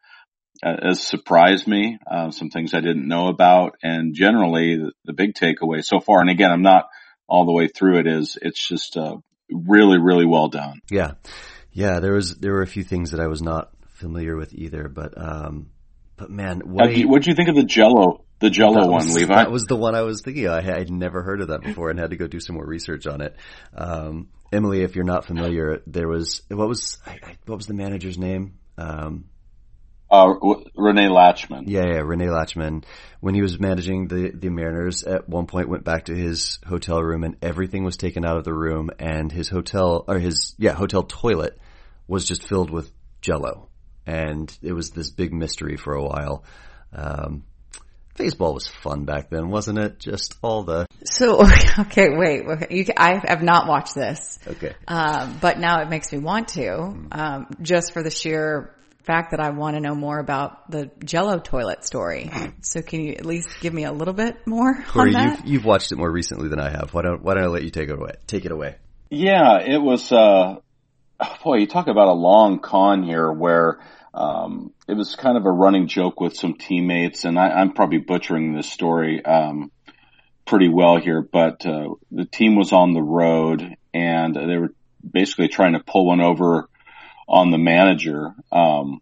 has 0.62 1.00
surprised 1.00 1.66
me, 1.66 1.98
uh, 2.10 2.30
some 2.30 2.50
things 2.50 2.74
I 2.74 2.80
didn't 2.80 3.08
know 3.08 3.28
about, 3.28 3.76
and 3.82 4.14
generally 4.14 4.76
the, 4.76 4.92
the, 5.04 5.12
big 5.12 5.34
takeaway 5.34 5.84
so 5.84 6.00
far. 6.00 6.20
And 6.20 6.30
again, 6.30 6.50
I'm 6.50 6.62
not 6.62 6.86
all 7.28 7.46
the 7.46 7.52
way 7.52 7.68
through 7.68 8.00
it. 8.00 8.06
Is 8.06 8.38
it's 8.40 8.66
just 8.66 8.96
uh, 8.96 9.16
really, 9.50 9.98
really 9.98 10.26
well 10.26 10.48
done. 10.48 10.80
Yeah, 10.90 11.12
yeah. 11.72 12.00
There 12.00 12.12
was 12.12 12.36
there 12.36 12.52
were 12.52 12.62
a 12.62 12.66
few 12.66 12.84
things 12.84 13.12
that 13.12 13.20
I 13.20 13.28
was 13.28 13.42
not 13.42 13.70
familiar 13.94 14.36
with 14.36 14.52
either, 14.54 14.88
but 14.88 15.14
um, 15.16 15.70
but 16.16 16.30
man, 16.30 16.60
what 16.64 16.92
what'd 16.92 17.26
you 17.26 17.34
think 17.34 17.48
of 17.48 17.54
the 17.54 17.64
Jello 17.64 18.24
the 18.40 18.50
Jello 18.50 18.88
was, 18.88 19.06
one, 19.06 19.14
Levi. 19.14 19.34
That 19.34 19.50
was 19.50 19.64
the 19.64 19.76
one 19.76 19.94
I 19.94 20.02
was 20.02 20.22
thinking. 20.22 20.46
Of. 20.46 20.52
I 20.52 20.60
had 20.60 20.90
never 20.90 21.22
heard 21.22 21.40
of 21.40 21.48
that 21.48 21.62
before 21.62 21.90
and 21.90 21.98
had 21.98 22.10
to 22.10 22.16
go 22.16 22.26
do 22.26 22.40
some 22.40 22.54
more 22.56 22.66
research 22.66 23.06
on 23.06 23.20
it. 23.20 23.34
Um, 23.74 24.28
Emily, 24.52 24.82
if 24.82 24.94
you're 24.94 25.04
not 25.04 25.24
familiar, 25.24 25.82
there 25.86 26.08
was 26.08 26.42
what 26.48 26.68
was 26.68 26.98
what 27.46 27.56
was 27.56 27.66
the 27.66 27.74
manager's 27.74 28.18
name? 28.18 28.58
Um, 28.76 29.24
uh, 30.10 30.32
Rene 30.74 31.08
Lachemann. 31.08 31.64
Yeah, 31.66 31.84
yeah, 31.84 32.00
Rene 32.00 32.26
Lachemann. 32.26 32.84
When 33.20 33.34
he 33.34 33.42
was 33.42 33.60
managing 33.60 34.08
the 34.08 34.30
the 34.30 34.48
Mariners, 34.48 35.02
at 35.04 35.28
one 35.28 35.46
point 35.46 35.68
went 35.68 35.84
back 35.84 36.06
to 36.06 36.14
his 36.14 36.58
hotel 36.66 37.02
room 37.02 37.24
and 37.24 37.36
everything 37.42 37.84
was 37.84 37.96
taken 37.96 38.24
out 38.24 38.36
of 38.38 38.44
the 38.44 38.54
room, 38.54 38.90
and 38.98 39.30
his 39.30 39.48
hotel 39.48 40.04
or 40.08 40.18
his 40.18 40.54
yeah 40.58 40.72
hotel 40.72 41.02
toilet 41.02 41.58
was 42.06 42.24
just 42.24 42.48
filled 42.48 42.70
with 42.70 42.90
Jello, 43.20 43.68
and 44.06 44.56
it 44.62 44.72
was 44.72 44.90
this 44.90 45.10
big 45.10 45.32
mystery 45.32 45.76
for 45.76 45.92
a 45.92 46.02
while. 46.02 46.44
Um, 46.92 47.44
baseball 48.18 48.54
was 48.54 48.66
fun 48.66 49.04
back 49.04 49.30
then, 49.30 49.48
wasn't 49.48 49.78
it? 49.78 49.98
Just 50.00 50.36
all 50.42 50.64
the. 50.64 50.86
So 51.04 51.42
okay, 51.78 52.08
wait. 52.10 52.44
You, 52.70 52.84
I 52.96 53.20
have 53.26 53.42
not 53.42 53.66
watched 53.68 53.94
this. 53.94 54.38
Okay. 54.46 54.74
Um, 54.86 55.38
but 55.40 55.58
now 55.58 55.80
it 55.80 55.88
makes 55.88 56.12
me 56.12 56.18
want 56.18 56.48
to, 56.48 57.06
um, 57.12 57.46
just 57.62 57.92
for 57.92 58.02
the 58.02 58.10
sheer 58.10 58.74
fact 59.08 59.30
that 59.30 59.40
I 59.40 59.50
want 59.50 59.74
to 59.74 59.80
know 59.80 59.94
more 59.94 60.18
about 60.18 60.70
the 60.70 60.90
Jello 61.02 61.38
toilet 61.38 61.84
story. 61.84 62.30
So 62.60 62.82
can 62.82 63.00
you 63.00 63.12
at 63.12 63.24
least 63.24 63.48
give 63.60 63.72
me 63.72 63.84
a 63.84 63.92
little 63.92 64.12
bit 64.12 64.46
more 64.46 64.82
Corey, 64.88 65.14
on 65.14 65.22
that? 65.22 65.38
You've, 65.38 65.46
you've 65.46 65.64
watched 65.64 65.92
it 65.92 65.96
more 65.96 66.10
recently 66.10 66.48
than 66.48 66.60
I 66.60 66.70
have. 66.70 66.92
Why 66.92 67.02
don't 67.02 67.22
Why 67.22 67.34
don't 67.34 67.44
I 67.44 67.46
let 67.46 67.62
you 67.62 67.70
take 67.70 67.88
it 67.88 67.94
away? 67.94 68.12
Take 68.26 68.44
it 68.44 68.52
away. 68.52 68.76
Yeah, 69.10 69.60
it 69.60 69.78
was. 69.78 70.10
Uh, 70.12 70.56
boy, 71.42 71.58
you 71.58 71.66
talk 71.66 71.86
about 71.86 72.08
a 72.08 72.12
long 72.12 72.58
con 72.58 73.04
here 73.04 73.30
where 73.32 73.78
um, 74.18 74.72
it 74.88 74.94
was 74.94 75.14
kind 75.14 75.36
of 75.36 75.46
a 75.46 75.50
running 75.50 75.86
joke 75.86 76.20
with 76.20 76.36
some 76.36 76.54
teammates, 76.54 77.24
and 77.24 77.38
I, 77.38 77.60
am 77.60 77.72
probably 77.72 77.98
butchering 77.98 78.52
this 78.52 78.68
story 78.68 79.24
um, 79.24 79.70
pretty 80.44 80.68
well 80.68 80.98
here, 80.98 81.22
but 81.22 81.64
uh, 81.64 81.90
the 82.10 82.24
team 82.24 82.56
was 82.56 82.72
on 82.72 82.94
the 82.94 83.02
road 83.02 83.76
and 83.94 84.34
they 84.34 84.56
were 84.56 84.74
basically 85.08 85.46
trying 85.46 85.74
to 85.74 85.84
pull 85.86 86.04
one 86.04 86.20
over 86.20 86.68
on 87.28 87.52
the 87.52 87.58
manager. 87.58 88.34
Um, 88.50 89.00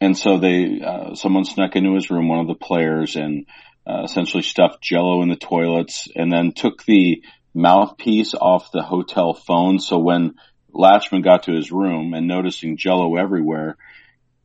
and 0.00 0.16
so 0.16 0.38
they, 0.38 0.80
uh, 0.80 1.14
someone 1.16 1.44
snuck 1.44 1.76
into 1.76 1.94
his 1.94 2.08
room, 2.08 2.28
one 2.28 2.40
of 2.40 2.46
the 2.46 2.54
players, 2.54 3.16
and 3.16 3.44
uh, 3.86 4.04
essentially 4.04 4.42
stuffed 4.42 4.82
Jello 4.82 5.20
in 5.20 5.28
the 5.28 5.36
toilets, 5.36 6.08
and 6.16 6.32
then 6.32 6.52
took 6.52 6.82
the 6.84 7.22
mouthpiece 7.52 8.32
off 8.32 8.72
the 8.72 8.82
hotel 8.82 9.34
phone. 9.34 9.80
So 9.80 9.98
when 9.98 10.36
Lachemann 10.72 11.22
got 11.22 11.42
to 11.42 11.52
his 11.52 11.70
room 11.70 12.14
and 12.14 12.26
noticing 12.26 12.78
Jello 12.78 13.16
everywhere, 13.16 13.76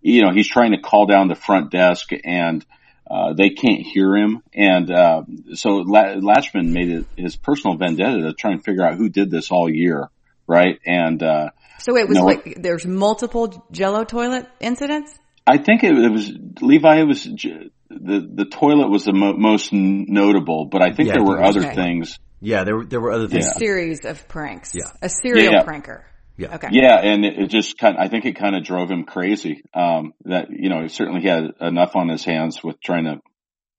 you 0.01 0.21
know, 0.21 0.31
he's 0.33 0.47
trying 0.47 0.71
to 0.71 0.81
call 0.81 1.05
down 1.05 1.27
the 1.27 1.35
front 1.35 1.71
desk 1.71 2.09
and, 2.23 2.65
uh, 3.09 3.33
they 3.33 3.49
can't 3.49 3.81
hear 3.81 4.15
him. 4.15 4.41
And, 4.53 4.91
uh, 4.91 5.23
so 5.53 5.69
La- 5.77 6.15
Lachemann 6.15 6.71
made 6.71 6.89
it 6.89 7.05
his 7.17 7.35
personal 7.35 7.77
vendetta 7.77 8.21
to 8.21 8.33
try 8.33 8.51
and 8.51 8.63
figure 8.63 8.85
out 8.85 8.95
who 8.95 9.09
did 9.09 9.29
this 9.29 9.51
all 9.51 9.69
year. 9.69 10.09
Right. 10.47 10.79
And, 10.85 11.21
uh, 11.21 11.49
so 11.79 11.97
it 11.97 12.07
was 12.07 12.17
you 12.17 12.21
know, 12.21 12.27
like 12.27 12.61
there's 12.61 12.85
multiple 12.85 13.65
jello 13.71 14.03
toilet 14.03 14.47
incidents? 14.59 15.13
I 15.47 15.57
think 15.57 15.83
it, 15.83 15.97
it 15.97 16.11
was 16.11 16.31
Levi. 16.61 16.99
It 16.99 17.07
was 17.07 17.23
the 17.23 17.71
the 17.89 18.45
toilet 18.45 18.89
was 18.89 19.05
the 19.05 19.13
mo- 19.13 19.33
most 19.33 19.73
notable, 19.73 20.65
but 20.65 20.83
I 20.83 20.93
think 20.93 21.09
yeah, 21.09 21.15
there 21.15 21.23
were 21.23 21.41
other 21.41 21.61
okay. 21.61 21.75
things. 21.75 22.19
Yeah, 22.39 22.63
there 22.63 22.77
were 22.77 22.85
there 22.85 23.01
were 23.01 23.11
other 23.11 23.27
things. 23.27 23.47
A 23.47 23.59
series 23.59 24.05
of 24.05 24.27
pranks. 24.27 24.73
Yeah, 24.75 24.91
a 25.01 25.09
serial 25.09 25.53
yeah. 25.53 25.63
pranker. 25.63 26.03
Yeah. 26.37 26.55
Okay. 26.55 26.69
Yeah, 26.71 26.95
and 26.97 27.25
it, 27.25 27.39
it 27.39 27.47
just 27.47 27.77
kind. 27.77 27.97
Of, 27.97 28.01
I 28.01 28.07
think 28.07 28.25
it 28.25 28.35
kind 28.35 28.55
of 28.55 28.63
drove 28.63 28.89
him 28.89 29.03
crazy. 29.03 29.63
Um, 29.73 30.13
that 30.25 30.47
you 30.49 30.69
know, 30.69 30.81
he 30.81 30.87
certainly 30.87 31.21
he 31.21 31.27
had 31.27 31.51
enough 31.59 31.95
on 31.95 32.09
his 32.09 32.23
hands 32.23 32.63
with 32.63 32.81
trying 32.81 33.05
to 33.05 33.19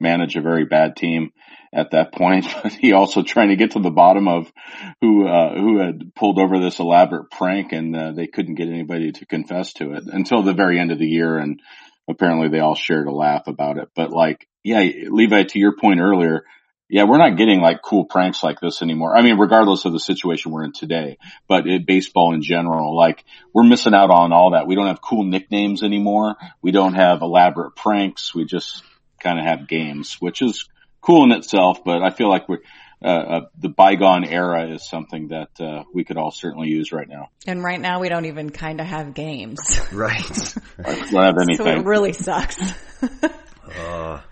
manage 0.01 0.37
a 0.37 0.43
very 0.43 0.65
bad 0.65 0.97
team, 0.97 1.31
at 1.73 1.93
that 1.93 2.13
point, 2.13 2.47
but 2.63 2.73
he 2.73 2.93
also 2.93 3.23
trying 3.23 3.49
to 3.49 3.57
get 3.57 3.73
to 3.73 3.81
the 3.81 3.91
bottom 3.91 4.29
of 4.29 4.53
who 5.01 5.27
uh, 5.27 5.55
who 5.55 5.79
had 5.79 6.15
pulled 6.15 6.39
over 6.39 6.59
this 6.59 6.79
elaborate 6.79 7.31
prank, 7.31 7.73
and 7.73 7.97
uh, 7.97 8.13
they 8.13 8.27
couldn't 8.27 8.57
get 8.57 8.69
anybody 8.69 9.13
to 9.13 9.27
confess 9.27 9.73
to 9.75 9.93
it 9.93 10.05
until 10.07 10.43
the 10.43 10.55
very 10.55 10.79
end 10.79 10.93
of 10.93 10.99
the 10.99 11.07
year, 11.07 11.39
and 11.39 11.61
apparently 12.09 12.49
they 12.49 12.61
all 12.61 12.75
shared 12.75 13.07
a 13.07 13.13
laugh 13.13 13.47
about 13.47 13.79
it. 13.79 13.89
But 13.97 14.11
like, 14.11 14.47
yeah, 14.63 14.81
Levi, 15.09 15.45
to 15.45 15.59
your 15.59 15.77
point 15.77 16.01
earlier, 16.01 16.45
yeah, 16.93 17.05
we're 17.05 17.17
not 17.17 17.39
getting 17.39 17.63
like 17.63 17.81
cool 17.81 18.05
pranks 18.05 18.43
like 18.43 18.61
this 18.61 18.83
anymore. 18.83 19.17
I 19.17 19.23
mean, 19.23 19.39
regardless 19.39 19.87
of 19.87 19.93
the 19.93 19.99
situation 19.99 20.53
we're 20.53 20.65
in 20.65 20.75
today, 20.75 21.17
but 21.49 21.67
it, 21.67 21.87
baseball 21.87 22.35
in 22.35 22.43
general, 22.43 22.95
like 22.95 23.25
we're 23.55 23.63
missing 23.63 23.95
out 23.95 24.11
on 24.11 24.31
all 24.31 24.51
that. 24.51 24.67
We 24.67 24.75
don't 24.75 24.89
have 24.89 25.01
cool 25.01 25.25
nicknames 25.25 25.83
anymore. 25.83 26.37
We 26.61 26.71
don't 26.71 26.93
have 26.93 27.23
elaborate 27.23 27.77
pranks. 27.77 28.35
We 28.35 28.45
just 28.45 28.83
kind 29.19 29.39
of 29.39 29.47
have 29.47 29.67
games, 29.69 30.19
which 30.21 30.43
is 30.43 30.69
cool 31.01 31.25
in 31.25 31.33
itself, 31.33 31.83
but 31.83 32.03
I 32.03 32.11
feel 32.11 32.29
like 32.29 32.47
we're, 32.47 32.61
uh, 33.03 33.09
uh, 33.09 33.41
the 33.59 33.71
bygone 33.71 34.27
era 34.27 34.71
is 34.75 34.87
something 34.87 35.29
that 35.29 35.59
uh, 35.61 35.85
we 35.95 36.05
could 36.05 36.19
all 36.19 36.31
certainly 36.31 36.69
use 36.69 36.93
right 36.93 37.09
now. 37.09 37.31
And 37.47 37.65
right 37.65 37.81
now, 37.81 38.01
we 38.01 38.11
don't 38.11 38.27
even 38.27 38.51
kind 38.51 38.83
of 38.83 38.87
have 38.87 39.15
games. 39.15 39.81
Right. 39.93 40.55
I 40.85 40.95
don't 40.97 41.25
have 41.25 41.39
anything. 41.39 41.57
so 41.65 41.71
it 41.71 41.87
really 41.87 42.13
sucks. 42.13 42.61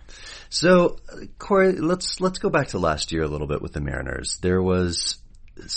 so, 0.50 0.98
Corey, 1.38 1.72
let's 1.72 2.20
let's 2.20 2.38
go 2.38 2.50
back 2.50 2.68
to 2.68 2.78
last 2.78 3.12
year 3.12 3.22
a 3.22 3.28
little 3.28 3.46
bit 3.46 3.62
with 3.62 3.72
the 3.72 3.80
Mariners. 3.80 4.38
There 4.42 4.60
was 4.60 5.16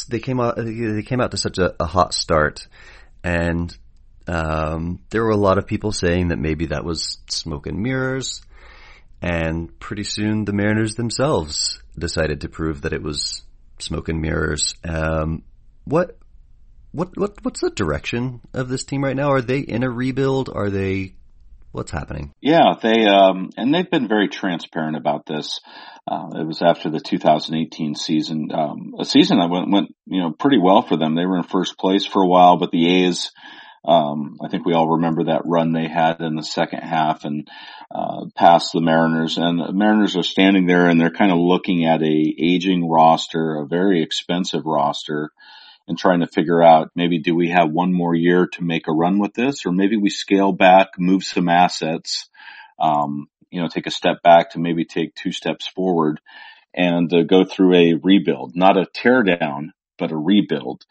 they 0.10 0.20
came 0.20 0.40
out 0.40 0.58
they 0.58 1.04
came 1.04 1.22
out 1.22 1.32
to 1.32 1.38
such 1.38 1.58
a, 1.58 1.74
a 1.82 1.86
hot 1.86 2.14
start, 2.14 2.68
and 3.24 3.76
um, 4.28 5.00
there 5.10 5.24
were 5.24 5.32
a 5.32 5.38
lot 5.38 5.58
of 5.58 5.68
people 5.68 5.92
saying 5.92 6.30
that 6.30 6.40
maybe 6.40 6.68
that 6.68 6.84
was 6.84 7.20
smoke 7.30 7.68
and 7.68 7.80
mirrors. 7.82 8.42
And 9.22 9.80
pretty 9.80 10.04
soon 10.04 10.44
the 10.44 10.54
Mariners 10.54 10.96
themselves 10.96 11.82
decided 11.98 12.42
to 12.42 12.50
prove 12.50 12.82
that 12.82 12.94
it 12.94 13.02
was 13.02 13.44
smoke 13.80 14.10
and 14.10 14.22
mirrors. 14.22 14.76
Um, 14.84 15.44
what, 15.86 16.18
what, 16.92 17.18
what, 17.18 17.44
what's 17.44 17.62
the 17.62 17.70
direction 17.70 18.42
of 18.54 18.68
this 18.68 18.84
team 18.84 19.04
right 19.04 19.16
now? 19.16 19.32
Are 19.32 19.42
they 19.42 19.60
in 19.60 19.84
a 19.84 19.90
rebuild? 19.90 20.50
Are 20.54 20.70
they, 20.70 21.16
what's 21.74 21.92
happening? 21.92 22.34
Yeah, 22.40 22.76
they, 22.82 23.06
um, 23.06 23.50
and 23.58 23.74
they've 23.74 23.90
been 23.90 24.08
very 24.08 24.30
transparent 24.30 24.96
about 24.96 25.26
this. 25.26 25.60
Uh, 26.08 26.30
it 26.36 26.48
was 26.48 26.62
after 26.62 26.90
the 26.90 27.00
2018 27.00 27.96
season, 27.96 28.50
um, 28.54 28.94
a 29.00 29.06
season 29.06 29.40
that 29.40 29.50
went, 29.50 29.72
went, 29.72 29.96
you 30.06 30.22
know, 30.22 30.32
pretty 30.32 30.60
well 30.60 30.82
for 30.82 30.96
them. 30.98 31.16
They 31.16 31.26
were 31.26 31.38
in 31.38 31.44
first 31.44 31.78
place 31.78 32.06
for 32.06 32.22
a 32.22 32.28
while, 32.28 32.58
but 32.58 32.72
the 32.72 33.06
A's, 33.06 33.32
um, 33.86 34.38
I 34.44 34.50
think 34.50 34.66
we 34.66 34.74
all 34.74 34.98
remember 34.98 35.26
that 35.26 35.42
run 35.46 35.74
they 35.74 35.88
had 35.88 36.22
in 36.22 36.36
the 36.36 36.44
second 36.44 36.82
half 36.82 37.26
and 37.26 37.48
uh, 37.94 38.26
past 38.36 38.72
the 38.74 38.82
Mariners. 38.82 39.38
And 39.38 39.60
the 39.60 39.74
Mariners 39.74 40.16
are 40.16 40.24
standing 40.24 40.68
there 40.68 40.88
and 40.88 41.00
they're 41.02 41.10
kind 41.10 41.32
of 41.32 41.40
looking 41.40 41.86
at 41.86 42.02
a 42.02 42.36
aging 42.40 42.88
roster, 42.88 43.56
a 43.56 43.66
very 43.66 44.04
expensive 44.04 44.66
roster, 44.66 45.32
and 45.88 45.98
trying 45.98 46.22
to 46.22 46.28
figure 46.28 46.62
out 46.64 46.92
maybe 46.96 47.20
do 47.20 47.36
we 47.36 47.50
have 47.50 47.72
one 47.72 47.94
more 47.94 48.16
year 48.16 48.48
to 48.48 48.64
make 48.64 48.88
a 48.88 48.94
run 48.94 49.20
with 49.20 49.34
this, 49.34 49.66
or 49.66 49.72
maybe 49.72 49.98
we 49.98 50.10
scale 50.10 50.52
back, 50.52 50.90
move 50.98 51.24
some 51.24 51.50
assets, 51.50 52.30
um, 52.80 53.28
you 53.50 53.62
know, 53.62 53.68
take 53.68 53.88
a 53.88 53.92
step 53.92 54.22
back 54.24 54.52
to 54.52 54.60
maybe 54.60 54.86
take 54.86 55.14
two 55.16 55.32
steps 55.32 55.68
forward 55.68 56.20
and 56.74 57.14
uh, 57.14 57.24
go 57.24 57.46
through 57.46 57.76
a 57.76 57.94
rebuild, 58.02 58.56
not 58.56 58.78
a 58.78 58.86
tear 58.86 59.24
down, 59.24 59.74
but 59.98 60.12
a 60.12 60.18
rebuild. 60.18 60.84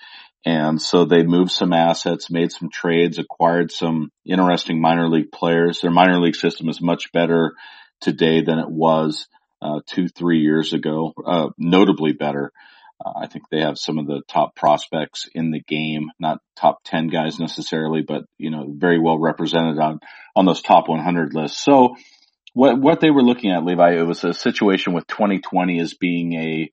And 0.44 0.80
so 0.80 1.04
they 1.04 1.22
moved 1.22 1.52
some 1.52 1.72
assets, 1.72 2.30
made 2.30 2.52
some 2.52 2.68
trades, 2.68 3.18
acquired 3.18 3.70
some 3.70 4.10
interesting 4.24 4.80
minor 4.80 5.08
league 5.08 5.30
players. 5.32 5.80
Their 5.80 5.90
minor 5.90 6.20
league 6.20 6.34
system 6.34 6.68
is 6.68 6.80
much 6.80 7.12
better 7.12 7.54
today 8.00 8.42
than 8.42 8.58
it 8.58 8.68
was 8.68 9.28
uh, 9.60 9.80
two, 9.86 10.08
three 10.08 10.40
years 10.40 10.72
ago, 10.72 11.12
uh, 11.24 11.50
notably 11.56 12.12
better. 12.12 12.52
Uh, 13.04 13.12
I 13.16 13.26
think 13.26 13.44
they 13.50 13.60
have 13.60 13.78
some 13.78 13.98
of 13.98 14.06
the 14.06 14.22
top 14.28 14.54
prospects 14.54 15.28
in 15.34 15.50
the 15.50 15.60
game, 15.60 16.10
not 16.18 16.38
top 16.56 16.78
10 16.84 17.08
guys 17.08 17.38
necessarily, 17.38 18.02
but, 18.02 18.24
you 18.38 18.50
know, 18.50 18.66
very 18.68 18.98
well 18.98 19.18
represented 19.18 19.78
on, 19.78 20.00
on 20.36 20.46
those 20.46 20.62
top 20.62 20.88
100 20.88 21.34
lists. 21.34 21.62
So 21.62 21.96
what, 22.54 22.80
what 22.80 23.00
they 23.00 23.10
were 23.10 23.22
looking 23.22 23.50
at, 23.50 23.64
Levi, 23.64 23.96
it 23.96 24.06
was 24.06 24.24
a 24.24 24.34
situation 24.34 24.92
with 24.92 25.06
2020 25.06 25.80
as 25.80 25.94
being 25.94 26.34
a, 26.34 26.72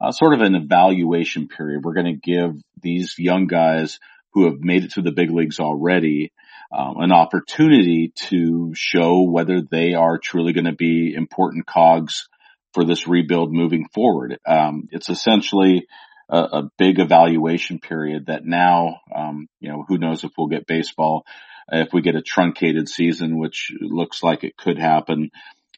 uh, 0.00 0.12
sort 0.12 0.34
of 0.34 0.40
an 0.40 0.54
evaluation 0.54 1.48
period. 1.48 1.84
We're 1.84 1.94
going 1.94 2.20
to 2.20 2.20
give 2.20 2.60
these 2.80 3.14
young 3.18 3.46
guys 3.46 3.98
who 4.32 4.44
have 4.44 4.60
made 4.60 4.84
it 4.84 4.92
to 4.92 5.02
the 5.02 5.12
big 5.12 5.30
leagues 5.30 5.58
already 5.58 6.32
um, 6.72 6.96
an 6.98 7.12
opportunity 7.12 8.12
to 8.16 8.72
show 8.74 9.22
whether 9.22 9.62
they 9.62 9.94
are 9.94 10.18
truly 10.18 10.52
going 10.52 10.64
to 10.64 10.74
be 10.74 11.14
important 11.14 11.66
cogs 11.66 12.28
for 12.76 12.84
this 12.84 13.08
rebuild 13.08 13.52
moving 13.52 13.88
forward. 13.92 14.38
Um, 14.46 14.88
it's 14.92 15.08
essentially 15.08 15.86
a, 16.28 16.38
a, 16.38 16.70
big 16.76 17.00
evaluation 17.00 17.80
period 17.80 18.26
that 18.26 18.44
now, 18.44 19.00
um, 19.14 19.48
you 19.60 19.70
know, 19.70 19.84
who 19.88 19.98
knows 19.98 20.24
if 20.24 20.32
we'll 20.36 20.48
get 20.48 20.66
baseball, 20.66 21.24
if 21.72 21.92
we 21.92 22.02
get 22.02 22.16
a 22.16 22.22
truncated 22.22 22.88
season, 22.88 23.38
which 23.38 23.72
looks 23.80 24.22
like 24.22 24.44
it 24.44 24.56
could 24.56 24.78
happen 24.78 25.30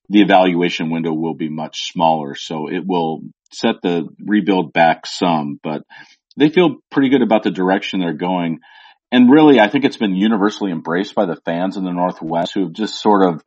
the 0.08 0.22
evaluation 0.22 0.90
window 0.90 1.12
will 1.12 1.34
be 1.34 1.48
much 1.48 1.92
smaller. 1.92 2.34
So 2.34 2.68
it 2.68 2.86
will 2.86 3.22
set 3.52 3.76
the 3.82 4.08
rebuild 4.24 4.72
back 4.72 5.06
some, 5.06 5.60
but 5.62 5.82
they 6.36 6.48
feel 6.48 6.76
pretty 6.90 7.10
good 7.10 7.22
about 7.22 7.42
the 7.42 7.50
direction 7.50 8.00
they're 8.00 8.12
going. 8.14 8.60
And 9.10 9.30
really, 9.30 9.60
I 9.60 9.68
think 9.68 9.84
it's 9.84 9.96
been 9.96 10.14
universally 10.14 10.70
embraced 10.70 11.14
by 11.14 11.26
the 11.26 11.40
fans 11.44 11.76
in 11.76 11.84
the 11.84 11.92
Northwest 11.92 12.54
who 12.54 12.64
have 12.64 12.72
just 12.72 13.00
sort 13.00 13.26
of 13.26 13.42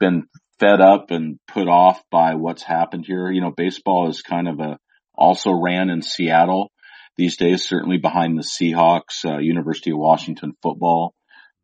been 0.00 0.26
fed 0.58 0.80
up 0.80 1.10
and 1.10 1.38
put 1.48 1.68
off 1.68 2.02
by 2.10 2.34
what's 2.34 2.62
happened 2.62 3.04
here. 3.06 3.30
You 3.30 3.40
know, 3.40 3.52
baseball 3.56 4.08
is 4.08 4.22
kind 4.22 4.48
of 4.48 4.60
a, 4.60 4.78
also 5.14 5.52
ran 5.52 5.90
in 5.90 6.02
Seattle 6.02 6.70
these 7.16 7.36
days, 7.36 7.64
certainly 7.64 7.98
behind 7.98 8.38
the 8.38 8.42
Seahawks, 8.42 9.24
uh, 9.24 9.38
University 9.38 9.90
of 9.90 9.98
Washington 9.98 10.52
football. 10.62 11.14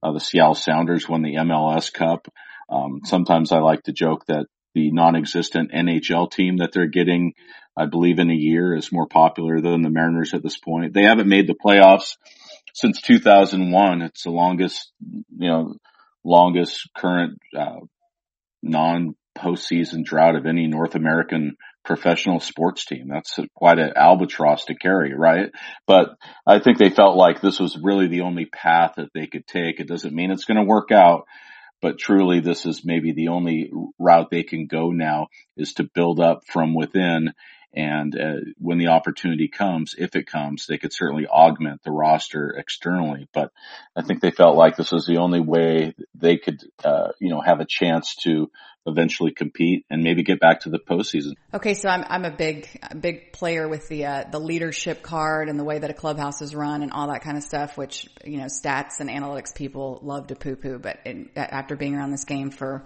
Uh, 0.03 0.12
the 0.12 0.20
Seattle 0.20 0.55
Sounders 0.55 1.09
won 1.09 1.22
the 1.22 1.35
MLS 1.37 1.92
Cup. 1.92 2.26
Um, 2.68 3.00
sometimes 3.05 3.53
I 3.53 3.59
like 3.59 3.83
to 3.85 3.92
joke 3.92 4.24
that 4.26 4.46
the 4.74 4.92
non-existent 4.92 5.72
NHL 5.72 6.31
team 6.31 6.59
that 6.59 6.70
they're 6.72 6.87
getting, 6.87 7.35
I 7.76 7.87
believe 7.87 8.18
in 8.18 8.31
a 8.31 8.35
year 8.35 8.74
is 8.74 8.92
more 8.92 9.09
popular 9.09 9.61
than 9.61 9.83
the 9.83 9.90
Mariners 9.90 10.33
at 10.33 10.42
this 10.42 10.59
point. 10.59 10.94
They 10.94 11.03
haven't 11.03 11.29
made 11.29 11.48
the 11.48 11.55
playoffs 11.55 12.16
since 12.74 13.00
2001. 13.03 14.03
It's 14.03 14.22
the 14.22 14.31
longest, 14.31 14.92
you 15.00 15.48
know, 15.48 15.74
longest 16.24 16.88
current, 16.96 17.38
uh, 17.57 17.81
non 18.62 19.14
postseason 19.37 20.05
drought 20.05 20.37
of 20.37 20.46
any 20.46 20.66
North 20.66 20.94
American 20.94 21.57
professional 21.85 22.40
sports 22.40 22.85
team. 22.85 23.09
That's 23.09 23.38
quite 23.55 23.79
an 23.79 23.92
albatross 23.96 24.66
to 24.66 24.75
carry, 24.75 25.14
right? 25.14 25.51
But 25.87 26.11
I 26.46 26.59
think 26.59 26.79
they 26.79 26.90
felt 26.90 27.16
like 27.16 27.40
this 27.40 27.59
was 27.59 27.79
really 27.83 28.09
the 28.09 28.23
only 28.23 28.46
path 28.46 28.94
that 28.96 29.11
they 29.14 29.27
could 29.27 29.46
take. 29.46 29.81
It 29.81 29.88
doesn't 29.88 30.14
mean 30.14 30.31
it's 30.31 30.44
going 30.44 30.59
to 30.59 30.64
work 30.64 30.90
out, 30.92 31.27
but 31.81 31.99
truly 31.99 32.40
this 32.40 32.66
is 32.66 32.85
maybe 32.85 33.12
the 33.12 33.29
only 33.29 33.70
route 33.99 34.29
they 34.31 34.42
can 34.42 34.66
go 34.66 34.90
now 34.90 35.29
is 35.57 35.75
to 35.75 35.88
build 35.94 36.20
up 36.20 36.42
from 36.46 36.75
within. 36.75 37.33
And 37.72 38.18
uh, 38.18 38.35
when 38.59 38.78
the 38.78 38.88
opportunity 38.88 39.46
comes, 39.46 39.94
if 39.96 40.16
it 40.16 40.26
comes, 40.26 40.66
they 40.66 40.78
could 40.78 40.92
certainly 40.92 41.26
augment 41.28 41.83
the 41.85 41.92
roster 41.92 42.50
externally. 42.50 43.28
But 43.33 43.52
I 43.94 44.02
think 44.02 44.20
they 44.20 44.33
felt 44.33 44.56
like 44.56 44.76
this 44.76 44.90
was 44.90 45.06
the 45.06 45.18
only 45.18 45.40
way 45.40 45.94
they 46.14 46.37
could, 46.37 46.61
uh, 46.85 47.12
you 47.20 47.30
know, 47.30 47.40
have 47.40 47.61
a 47.61 47.64
chance 47.64 48.16
to 48.22 48.50
eventually 48.87 49.30
compete 49.30 49.85
and 49.88 50.02
maybe 50.02 50.22
get 50.22 50.40
back 50.40 50.61
to 50.61 50.70
the 50.70 50.78
postseason. 50.78 51.35
Okay, 51.54 51.74
so 51.74 51.88
I'm 51.88 52.04
I'm 52.09 52.24
a 52.24 52.30
big 52.30 52.68
big 52.98 53.33
player 53.33 53.68
with 53.68 53.87
the 53.88 54.06
uh, 54.06 54.24
the 54.30 54.40
leadership 54.40 55.02
card 55.02 55.48
and 55.48 55.59
the 55.59 55.64
way 55.64 55.78
that 55.78 55.90
a 55.90 55.94
clubhouse 55.94 56.42
is 56.42 56.54
run 56.54 56.83
and 56.83 56.90
all 56.90 57.09
that 57.09 57.22
kind 57.22 57.37
of 57.37 57.44
stuff, 57.44 57.76
which 57.76 58.09
you 58.24 58.38
know 58.38 58.46
stats 58.46 58.98
and 59.00 59.09
analytics 59.09 59.54
people 59.54 60.00
love 60.02 60.28
to 60.28 60.35
poo 60.35 60.56
poo. 60.56 60.78
But 60.78 61.06
after 61.37 61.76
being 61.76 61.94
around 61.94 62.11
this 62.11 62.24
game 62.24 62.50
for 62.50 62.85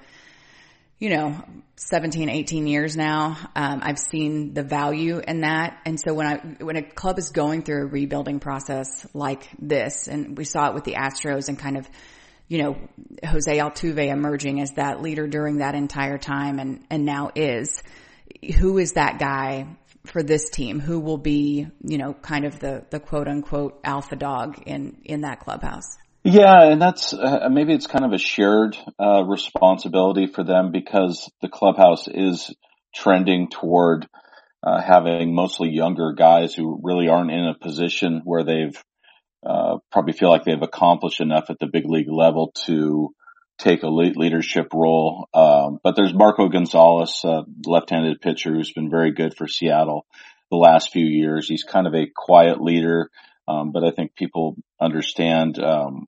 you 0.99 1.11
know 1.11 1.43
17 1.77 2.29
18 2.29 2.67
years 2.67 2.97
now 2.97 3.37
um, 3.57 3.81
i've 3.83 3.99
seen 3.99 4.55
the 4.55 4.63
value 4.63 5.19
in 5.19 5.41
that 5.41 5.81
and 5.85 5.99
so 6.01 6.15
when 6.15 6.27
i 6.27 6.37
when 6.63 6.77
a 6.77 6.83
club 6.83 7.19
is 7.19 7.31
going 7.31 7.63
through 7.63 7.83
a 7.83 7.87
rebuilding 7.87 8.41
process 8.41 9.07
like 9.13 9.49
this 9.59 10.09
and 10.09 10.39
we 10.39 10.45
saw 10.45 10.69
it 10.69 10.75
with 10.75 10.85
the 10.85 10.95
astros 10.95 11.49
and 11.49 11.59
kind 11.59 11.77
of 11.77 11.89
you 12.49 12.63
know, 12.63 12.77
Jose 13.25 13.57
Altuve 13.59 14.07
emerging 14.07 14.61
as 14.61 14.73
that 14.73 15.01
leader 15.01 15.27
during 15.27 15.59
that 15.59 15.75
entire 15.75 16.19
time 16.19 16.59
and, 16.59 16.85
and 16.91 17.05
now 17.05 17.31
is. 17.35 17.83
Who 18.59 18.79
is 18.79 18.93
that 18.93 19.19
guy 19.19 19.67
for 20.05 20.23
this 20.23 20.51
team? 20.51 20.81
Who 20.81 21.01
will 21.01 21.19
be, 21.19 21.67
you 21.81 21.99
know, 21.99 22.13
kind 22.13 22.45
of 22.45 22.61
the, 22.61 22.85
the 22.91 23.01
quote 23.01 23.29
unquote 23.29 23.81
alpha 23.83 24.17
dog 24.17 24.63
in, 24.67 24.99
in 25.05 25.23
that 25.23 25.41
clubhouse? 25.41 25.97
Yeah, 26.27 26.71
and 26.71 26.81
that's 26.81 27.13
uh, 27.13 27.49
maybe 27.51 27.75
it's 27.75 27.87
kind 27.87 28.05
of 28.05 28.13
a 28.13 28.19
shared 28.19 28.79
uh, 28.99 29.25
responsibility 29.25 30.27
for 30.27 30.43
them 30.43 30.73
because 30.73 31.31
the 31.43 31.51
clubhouse 31.51 32.09
is 32.09 32.51
trending 32.95 33.51
toward 33.51 34.09
uh, 34.63 34.81
having 34.81 35.35
mostly 35.35 35.69
younger 35.69 36.15
guys 36.17 36.55
who 36.55 36.81
really 36.83 37.09
aren't 37.09 37.31
in 37.31 37.47
a 37.47 37.59
position 37.59 38.23
where 38.25 38.43
they've 38.43 38.83
uh, 39.47 39.77
probably 39.93 40.15
feel 40.15 40.31
like 40.31 40.45
they've 40.45 40.63
accomplished 40.63 41.21
enough 41.21 41.51
at 41.51 41.59
the 41.59 41.69
big 41.71 41.85
league 41.87 42.11
level 42.11 42.53
to 42.65 43.11
take 43.59 43.83
a 43.83 43.89
leadership 43.89 44.69
role. 44.73 45.29
Um, 45.35 45.79
but 45.85 45.95
there's 45.95 46.15
Marco 46.15 46.49
Gonzalez, 46.49 47.23
left-handed 47.67 48.23
pitcher 48.23 48.55
who's 48.55 48.73
been 48.73 48.89
very 48.89 49.13
good 49.13 49.37
for 49.37 49.47
Seattle 49.47 50.07
the 50.51 50.57
last 50.57 50.91
few 50.91 51.05
years. 51.05 51.47
He's 51.47 51.65
kind 51.65 51.87
of 51.87 51.95
a 51.95 52.11
quiet 52.17 52.63
leader, 52.63 53.11
um, 53.47 53.73
but 53.73 53.85
I 53.85 53.91
think 53.91 54.15
people 54.15 54.57
understand 54.81 55.59
um, 55.59 56.07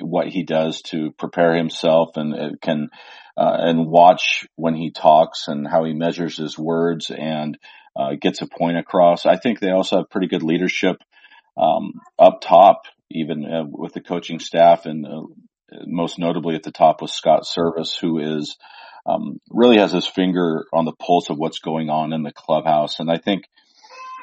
what 0.00 0.28
he 0.28 0.42
does 0.42 0.82
to 0.82 1.12
prepare 1.12 1.54
himself 1.54 2.16
and 2.16 2.60
can 2.60 2.88
uh, 3.36 3.56
and 3.58 3.86
watch 3.86 4.46
when 4.56 4.74
he 4.74 4.90
talks 4.90 5.48
and 5.48 5.66
how 5.66 5.84
he 5.84 5.94
measures 5.94 6.36
his 6.36 6.58
words 6.58 7.10
and 7.10 7.58
uh, 7.96 8.10
gets 8.20 8.42
a 8.42 8.46
point 8.46 8.76
across. 8.76 9.26
I 9.26 9.36
think 9.36 9.58
they 9.58 9.70
also 9.70 9.98
have 9.98 10.10
pretty 10.10 10.28
good 10.28 10.42
leadership 10.42 10.96
um, 11.56 11.92
up 12.18 12.40
top, 12.42 12.82
even 13.10 13.44
uh, 13.44 13.64
with 13.66 13.92
the 13.92 14.00
coaching 14.00 14.38
staff, 14.38 14.86
and 14.86 15.06
uh, 15.06 15.22
most 15.86 16.18
notably 16.18 16.54
at 16.54 16.62
the 16.62 16.72
top 16.72 17.00
with 17.00 17.10
Scott 17.10 17.44
Servais, 17.44 17.98
who 18.00 18.18
is 18.18 18.56
um, 19.06 19.40
really 19.50 19.78
has 19.78 19.92
his 19.92 20.06
finger 20.06 20.66
on 20.72 20.84
the 20.84 20.92
pulse 20.92 21.30
of 21.30 21.38
what's 21.38 21.58
going 21.58 21.90
on 21.90 22.12
in 22.12 22.22
the 22.22 22.32
clubhouse. 22.32 23.00
And 23.00 23.10
I 23.10 23.18
think 23.18 23.44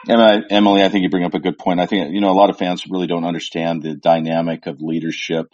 Emily, 0.07 0.83
I 0.83 0.89
think 0.89 1.03
you 1.03 1.09
bring 1.09 1.25
up 1.25 1.33
a 1.33 1.39
good 1.39 1.57
point. 1.57 1.79
I 1.79 1.85
think, 1.85 2.13
you 2.13 2.21
know, 2.21 2.31
a 2.31 2.37
lot 2.39 2.49
of 2.49 2.57
fans 2.57 2.85
really 2.89 3.07
don't 3.07 3.25
understand 3.25 3.81
the 3.81 3.95
dynamic 3.95 4.65
of 4.65 4.81
leadership. 4.81 5.53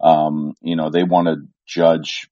Um, 0.00 0.54
you 0.60 0.76
know, 0.76 0.90
they 0.90 1.02
want 1.02 1.28
to 1.28 1.36
judge 1.66 2.28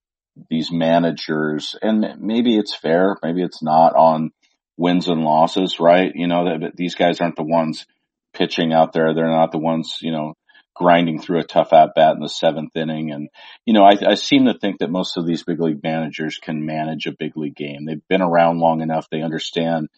these 0.50 0.70
managers 0.70 1.77
and 1.81 2.05
maybe 2.18 2.57
it's 2.59 2.74
fair, 2.74 3.16
maybe 3.22 3.42
it's 3.42 3.62
not 3.62 3.94
on 3.94 4.33
wins 4.77 5.09
and 5.09 5.22
losses, 5.22 5.79
right? 5.81 6.12
You 6.14 6.27
know, 6.27 6.59
that 6.59 6.77
these 6.77 6.96
guys 6.96 7.20
aren't 7.20 7.37
the 7.37 7.44
ones 7.44 7.87
pitching 8.35 8.72
out 8.72 8.92
there. 8.92 9.14
They're 9.14 9.27
not 9.27 9.53
the 9.53 9.59
ones, 9.59 9.98
you 10.03 10.11
know, 10.11 10.35
grinding 10.74 11.20
through 11.20 11.38
a 11.38 11.44
tough 11.44 11.72
at 11.72 11.94
bat 11.94 12.16
in 12.16 12.20
the 12.20 12.29
seventh 12.29 12.77
inning. 12.77 13.12
And, 13.12 13.29
you 13.64 13.72
know, 13.72 13.85
I, 13.85 13.96
I 14.11 14.14
seem 14.14 14.46
to 14.46 14.59
think 14.59 14.79
that 14.79 14.90
most 14.90 15.16
of 15.16 15.24
these 15.24 15.44
big 15.44 15.61
league 15.61 15.83
managers 15.83 16.38
can 16.42 16.66
manage 16.66 17.07
a 17.07 17.12
big 17.16 17.37
league 17.37 17.55
game. 17.55 17.85
They've 17.85 18.09
been 18.09 18.22
around 18.22 18.59
long 18.59 18.81
enough. 18.81 19.07
They 19.09 19.22
understand 19.22 19.88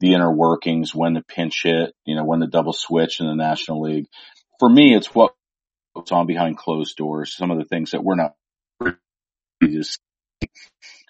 the 0.00 0.14
inner 0.14 0.32
workings, 0.32 0.94
when 0.94 1.14
to 1.14 1.22
pinch 1.22 1.62
hit, 1.64 1.94
you 2.04 2.16
know, 2.16 2.24
when 2.24 2.40
to 2.40 2.46
double 2.46 2.72
switch 2.72 3.20
in 3.20 3.26
the 3.26 3.34
National 3.34 3.82
League. 3.82 4.06
For 4.58 4.68
me, 4.68 4.94
it's 4.94 5.14
what 5.14 5.34
goes 5.94 6.12
on 6.12 6.26
behind 6.26 6.58
closed 6.58 6.96
doors. 6.96 7.34
Some 7.34 7.50
of 7.50 7.58
the 7.58 7.64
things 7.64 7.92
that 7.92 8.04
we're 8.04 8.16
not 8.16 8.34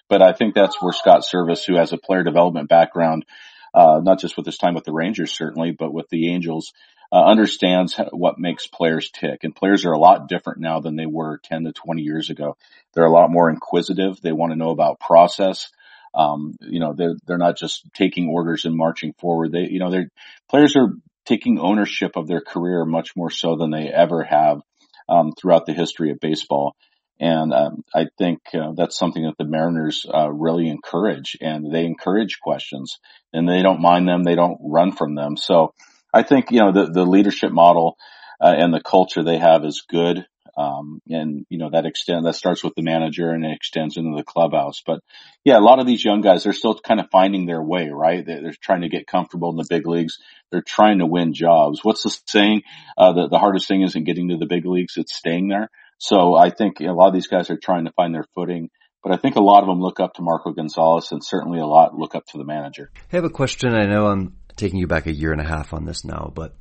but 0.09 0.21
I 0.21 0.33
think 0.33 0.55
that's 0.55 0.81
where 0.81 0.93
Scott 0.93 1.23
Servais, 1.23 1.65
who 1.65 1.75
has 1.75 1.91
a 1.91 1.97
player 1.97 2.23
development 2.23 2.69
background, 2.69 3.25
uh, 3.73 3.99
not 4.01 4.19
just 4.19 4.37
with 4.37 4.45
his 4.45 4.57
time 4.57 4.73
with 4.73 4.85
the 4.85 4.93
Rangers 4.93 5.31
certainly, 5.31 5.71
but 5.71 5.93
with 5.93 6.07
the 6.09 6.31
Angels, 6.31 6.71
uh, 7.11 7.23
understands 7.23 7.99
what 8.11 8.39
makes 8.39 8.67
players 8.67 9.11
tick. 9.11 9.43
And 9.43 9.55
players 9.55 9.85
are 9.85 9.91
a 9.91 9.99
lot 9.99 10.27
different 10.27 10.59
now 10.59 10.79
than 10.79 10.95
they 10.95 11.05
were 11.05 11.39
10 11.43 11.65
to 11.65 11.73
20 11.73 12.01
years 12.01 12.29
ago. 12.29 12.57
They're 12.93 13.05
a 13.05 13.11
lot 13.11 13.31
more 13.31 13.49
inquisitive. 13.49 14.19
They 14.21 14.31
want 14.31 14.51
to 14.51 14.57
know 14.57 14.71
about 14.71 14.99
process. 14.99 15.71
Um, 16.13 16.55
you 16.61 16.79
know, 16.79 16.93
they're, 16.93 17.15
they're 17.25 17.37
not 17.37 17.57
just 17.57 17.87
taking 17.93 18.29
orders 18.29 18.65
and 18.65 18.75
marching 18.75 19.13
forward. 19.19 19.51
They, 19.51 19.67
you 19.69 19.79
know, 19.79 19.91
their 19.91 20.09
players 20.49 20.75
are 20.75 20.89
taking 21.25 21.59
ownership 21.59 22.15
of 22.15 22.27
their 22.27 22.41
career 22.41 22.85
much 22.85 23.15
more 23.15 23.29
so 23.29 23.55
than 23.55 23.71
they 23.71 23.87
ever 23.87 24.23
have, 24.23 24.61
um, 25.09 25.33
throughout 25.33 25.65
the 25.65 25.73
history 25.73 26.11
of 26.11 26.19
baseball. 26.19 26.75
And 27.19 27.53
um, 27.53 27.83
I 27.95 28.07
think 28.17 28.39
uh, 28.53 28.73
that's 28.75 28.97
something 28.97 29.23
that 29.23 29.37
the 29.37 29.49
Mariners 29.49 30.05
uh, 30.11 30.31
really 30.31 30.69
encourage, 30.69 31.35
and 31.41 31.73
they 31.73 31.85
encourage 31.85 32.39
questions, 32.39 32.99
and 33.33 33.49
they 33.49 33.63
don't 33.63 33.81
mind 33.81 34.07
them, 34.07 34.23
they 34.23 34.35
don't 34.35 34.59
run 34.61 34.91
from 34.91 35.15
them. 35.15 35.35
So 35.35 35.73
I 36.13 36.23
think 36.23 36.51
you 36.51 36.59
know 36.59 36.71
the 36.71 36.91
the 36.91 37.05
leadership 37.05 37.51
model 37.51 37.97
uh, 38.39 38.53
and 38.55 38.73
the 38.73 38.81
culture 38.81 39.23
they 39.23 39.37
have 39.37 39.65
is 39.65 39.83
good. 39.89 40.25
Um, 40.57 41.01
and 41.07 41.45
you 41.49 41.59
know, 41.59 41.69
that 41.69 41.85
extend, 41.85 42.25
that 42.25 42.33
starts 42.33 42.63
with 42.63 42.73
the 42.75 42.81
manager 42.81 43.29
and 43.29 43.45
it 43.45 43.53
extends 43.53 43.95
into 43.95 44.17
the 44.17 44.23
clubhouse. 44.23 44.81
But 44.85 45.01
yeah, 45.43 45.59
a 45.59 45.61
lot 45.61 45.79
of 45.79 45.85
these 45.85 46.03
young 46.03 46.21
guys, 46.21 46.43
they're 46.43 46.53
still 46.53 46.79
kind 46.79 46.99
of 46.99 47.11
finding 47.11 47.45
their 47.45 47.61
way, 47.61 47.89
right? 47.89 48.25
They're, 48.25 48.41
they're 48.41 48.55
trying 48.59 48.81
to 48.81 48.89
get 48.89 49.05
comfortable 49.05 49.51
in 49.51 49.57
the 49.57 49.67
big 49.69 49.85
leagues. 49.85 50.17
They're 50.51 50.63
trying 50.63 50.99
to 50.99 51.05
win 51.05 51.33
jobs. 51.33 51.81
What's 51.83 52.03
the 52.03 52.17
saying? 52.25 52.63
Uh, 52.97 53.13
the, 53.13 53.27
the 53.29 53.37
hardest 53.37 53.67
thing 53.67 53.83
isn't 53.83 54.03
getting 54.05 54.29
to 54.29 54.37
the 54.37 54.47
big 54.47 54.65
leagues. 54.65 54.97
It's 54.97 55.15
staying 55.15 55.47
there. 55.49 55.69
So 55.99 56.35
I 56.35 56.49
think 56.49 56.79
a 56.79 56.91
lot 56.91 57.07
of 57.07 57.13
these 57.13 57.27
guys 57.27 57.49
are 57.51 57.57
trying 57.57 57.85
to 57.85 57.91
find 57.91 58.13
their 58.13 58.25
footing. 58.33 58.69
But 59.03 59.13
I 59.13 59.17
think 59.17 59.35
a 59.35 59.43
lot 59.43 59.61
of 59.61 59.67
them 59.67 59.79
look 59.79 59.99
up 59.99 60.15
to 60.15 60.21
Marco 60.21 60.51
Gonzalez 60.51 61.11
and 61.11 61.23
certainly 61.23 61.59
a 61.59 61.65
lot 61.65 61.95
look 61.95 62.15
up 62.15 62.25
to 62.27 62.37
the 62.37 62.43
manager. 62.43 62.91
I 62.95 63.15
have 63.15 63.23
a 63.23 63.29
question. 63.29 63.73
I 63.73 63.85
know 63.85 64.07
I'm 64.07 64.35
taking 64.55 64.79
you 64.79 64.87
back 64.87 65.05
a 65.05 65.13
year 65.13 65.31
and 65.31 65.39
a 65.39 65.47
half 65.47 65.71
on 65.71 65.85
this 65.85 66.03
now, 66.03 66.31
but 66.33 66.55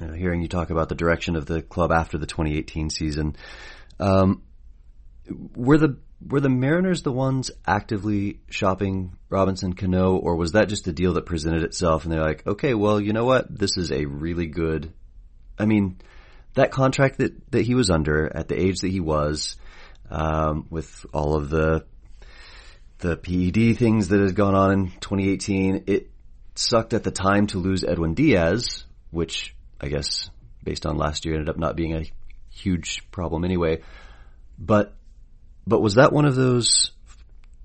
know, 0.00 0.12
hearing 0.12 0.42
you 0.42 0.48
talk 0.48 0.70
about 0.70 0.88
the 0.88 0.94
direction 0.94 1.36
of 1.36 1.46
the 1.46 1.62
club 1.62 1.92
after 1.92 2.18
the 2.18 2.26
2018 2.26 2.90
season, 2.90 3.36
um, 3.98 4.42
were 5.54 5.78
the 5.78 5.98
were 6.26 6.40
the 6.40 6.48
Mariners 6.48 7.02
the 7.02 7.12
ones 7.12 7.50
actively 7.66 8.40
shopping 8.48 9.16
Robinson 9.28 9.74
Cano, 9.74 10.16
or 10.16 10.36
was 10.36 10.52
that 10.52 10.68
just 10.68 10.88
a 10.88 10.92
deal 10.92 11.14
that 11.14 11.26
presented 11.26 11.62
itself 11.62 12.04
and 12.04 12.12
they're 12.12 12.22
like, 12.22 12.46
okay, 12.46 12.74
well, 12.74 13.00
you 13.00 13.12
know 13.12 13.24
what, 13.24 13.46
this 13.56 13.76
is 13.76 13.92
a 13.92 14.06
really 14.06 14.46
good. 14.46 14.92
I 15.58 15.66
mean, 15.66 15.98
that 16.54 16.70
contract 16.70 17.18
that 17.18 17.50
that 17.52 17.62
he 17.62 17.74
was 17.74 17.90
under 17.90 18.34
at 18.34 18.48
the 18.48 18.60
age 18.60 18.80
that 18.80 18.90
he 18.90 19.00
was, 19.00 19.56
um, 20.10 20.66
with 20.70 21.04
all 21.12 21.36
of 21.36 21.50
the 21.50 21.84
the 22.98 23.16
PED 23.16 23.78
things 23.78 24.08
that 24.08 24.20
had 24.20 24.34
gone 24.34 24.54
on 24.54 24.72
in 24.72 24.86
2018, 25.00 25.84
it 25.86 26.10
sucked 26.54 26.94
at 26.94 27.04
the 27.04 27.10
time 27.10 27.46
to 27.48 27.58
lose 27.58 27.84
Edwin 27.84 28.14
Diaz, 28.14 28.84
which 29.10 29.55
I 29.80 29.88
guess 29.88 30.30
based 30.62 30.86
on 30.86 30.96
last 30.96 31.24
year 31.24 31.34
ended 31.34 31.48
up 31.48 31.58
not 31.58 31.76
being 31.76 31.94
a 31.94 32.04
huge 32.50 33.02
problem 33.10 33.44
anyway. 33.44 33.82
But 34.58 34.94
but 35.66 35.80
was 35.80 35.94
that 35.94 36.12
one 36.12 36.24
of 36.24 36.34
those 36.34 36.90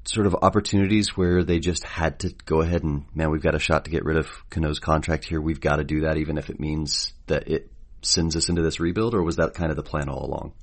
sort 0.06 0.26
of 0.26 0.36
opportunities 0.42 1.16
where 1.16 1.44
they 1.44 1.60
just 1.60 1.84
had 1.84 2.20
to 2.20 2.34
go 2.46 2.62
ahead 2.62 2.84
and 2.84 3.06
man, 3.14 3.30
we've 3.30 3.42
got 3.42 3.56
a 3.56 3.60
shot 3.60 3.86
to 3.86 3.92
get 3.92 4.04
rid 4.04 4.18
of 4.18 4.28
Cano's 4.50 4.80
contract 4.80 5.26
here. 5.26 5.40
We've 5.40 5.62
got 5.62 5.78
to 5.78 5.84
do 5.84 6.02
that, 6.02 6.18
even 6.18 6.38
if 6.38 6.50
it 6.50 6.60
means 6.60 7.14
that 7.28 7.48
it 7.48 7.72
sends 8.02 8.36
us 8.36 8.50
into 8.50 8.62
this 8.62 8.80
rebuild, 8.80 9.14
or 9.14 9.22
was 9.22 9.36
that 9.36 9.54
kind 9.54 9.70
of 9.70 9.78
the 9.78 9.84
plan 9.84 10.10
all 10.10 10.26
along? 10.26 10.54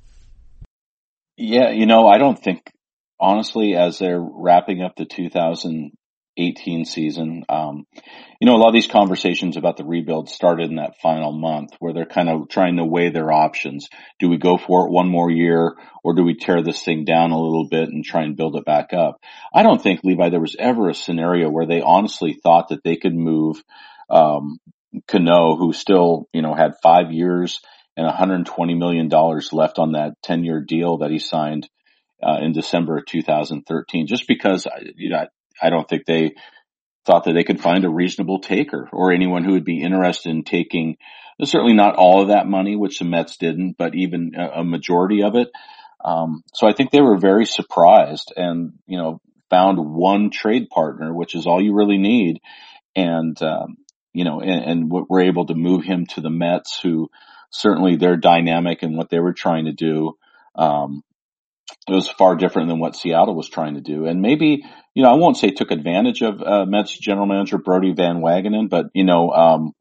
Yeah, 1.36 1.70
you 1.70 1.86
know, 1.86 2.08
I 2.08 2.18
don't 2.18 2.38
think 2.38 2.72
honestly, 3.20 3.74
as 3.74 3.98
they're 3.98 4.20
wrapping 4.20 4.82
up 4.82 4.96
the 4.96 5.04
2000 5.04 5.92
18 6.38 6.84
season. 6.84 7.44
Um, 7.48 7.86
you 8.40 8.46
know, 8.46 8.54
a 8.54 8.58
lot 8.58 8.68
of 8.68 8.74
these 8.74 8.86
conversations 8.86 9.56
about 9.56 9.76
the 9.76 9.84
rebuild 9.84 10.28
started 10.28 10.70
in 10.70 10.76
that 10.76 11.00
final 11.02 11.32
month 11.32 11.72
where 11.80 11.92
they're 11.92 12.06
kind 12.06 12.28
of 12.28 12.48
trying 12.48 12.76
to 12.76 12.84
weigh 12.84 13.10
their 13.10 13.32
options. 13.32 13.88
Do 14.18 14.28
we 14.28 14.38
go 14.38 14.56
for 14.56 14.86
it 14.86 14.92
one 14.92 15.08
more 15.08 15.30
year 15.30 15.74
or 16.04 16.14
do 16.14 16.22
we 16.22 16.34
tear 16.34 16.62
this 16.62 16.82
thing 16.82 17.04
down 17.04 17.32
a 17.32 17.40
little 17.40 17.68
bit 17.68 17.88
and 17.88 18.04
try 18.04 18.22
and 18.22 18.36
build 18.36 18.56
it 18.56 18.64
back 18.64 18.92
up? 18.92 19.20
I 19.52 19.62
don't 19.62 19.82
think 19.82 20.00
Levi 20.04 20.30
there 20.30 20.40
was 20.40 20.56
ever 20.58 20.88
a 20.88 20.94
scenario 20.94 21.50
where 21.50 21.66
they 21.66 21.80
honestly 21.80 22.34
thought 22.34 22.68
that 22.68 22.84
they 22.84 22.96
could 22.96 23.14
move, 23.14 23.62
um, 24.08 24.58
Cano, 25.06 25.56
who 25.56 25.72
still, 25.72 26.28
you 26.32 26.42
know, 26.42 26.54
had 26.54 26.80
five 26.82 27.12
years 27.12 27.60
and 27.96 28.06
120 28.06 28.74
million 28.74 29.08
dollars 29.08 29.52
left 29.52 29.80
on 29.80 29.92
that 29.92 30.12
10 30.22 30.44
year 30.44 30.60
deal 30.60 30.98
that 30.98 31.10
he 31.10 31.18
signed 31.18 31.68
uh, 32.22 32.38
in 32.40 32.52
December 32.52 32.98
of 32.98 33.06
2013, 33.06 34.06
just 34.06 34.26
because, 34.28 34.66
you 34.96 35.10
know, 35.10 35.26
I 35.60 35.70
don't 35.70 35.88
think 35.88 36.04
they 36.04 36.34
thought 37.06 37.24
that 37.24 37.32
they 37.32 37.44
could 37.44 37.60
find 37.60 37.84
a 37.84 37.90
reasonable 37.90 38.40
taker 38.40 38.88
or 38.92 39.12
anyone 39.12 39.44
who 39.44 39.52
would 39.52 39.64
be 39.64 39.82
interested 39.82 40.30
in 40.30 40.44
taking 40.44 40.96
certainly 41.44 41.74
not 41.74 41.94
all 41.94 42.22
of 42.22 42.28
that 42.28 42.46
money, 42.46 42.76
which 42.76 42.98
the 42.98 43.04
Mets 43.04 43.36
didn't, 43.36 43.76
but 43.78 43.94
even 43.94 44.32
a 44.34 44.64
majority 44.64 45.22
of 45.22 45.36
it. 45.36 45.48
Um, 46.04 46.42
so 46.52 46.68
I 46.68 46.72
think 46.72 46.90
they 46.90 47.00
were 47.00 47.16
very 47.16 47.46
surprised 47.46 48.32
and, 48.36 48.74
you 48.86 48.98
know, 48.98 49.20
found 49.50 49.78
one 49.78 50.30
trade 50.30 50.68
partner, 50.68 51.14
which 51.14 51.34
is 51.34 51.46
all 51.46 51.62
you 51.62 51.74
really 51.74 51.98
need. 51.98 52.40
And, 52.94 53.40
um, 53.42 53.76
you 54.12 54.24
know, 54.24 54.40
and, 54.40 54.64
and 54.64 54.90
we're 54.90 55.22
able 55.22 55.46
to 55.46 55.54
move 55.54 55.84
him 55.84 56.06
to 56.06 56.20
the 56.20 56.30
Mets 56.30 56.80
who 56.80 57.08
certainly 57.50 57.96
they're 57.96 58.16
dynamic 58.16 58.82
and 58.82 58.96
what 58.96 59.10
they 59.10 59.20
were 59.20 59.32
trying 59.32 59.66
to 59.66 59.72
do. 59.72 60.16
Um, 60.54 61.02
it 61.88 61.94
was 61.94 62.08
far 62.08 62.36
different 62.36 62.68
than 62.68 62.78
what 62.78 62.96
Seattle 62.96 63.34
was 63.34 63.48
trying 63.48 63.74
to 63.74 63.80
do. 63.80 64.06
And 64.06 64.20
maybe, 64.20 64.64
you 64.94 65.02
know, 65.02 65.10
I 65.10 65.14
won't 65.14 65.36
say 65.36 65.50
took 65.50 65.70
advantage 65.70 66.22
of 66.22 66.42
uh, 66.42 66.66
Mets 66.66 66.96
general 66.98 67.26
manager 67.26 67.58
Brodie 67.58 67.94
Van 67.94 68.20
Wagenen, 68.20 68.68
but 68.68 68.86
you 68.94 69.04
know, 69.04 69.30
um, 69.30 69.72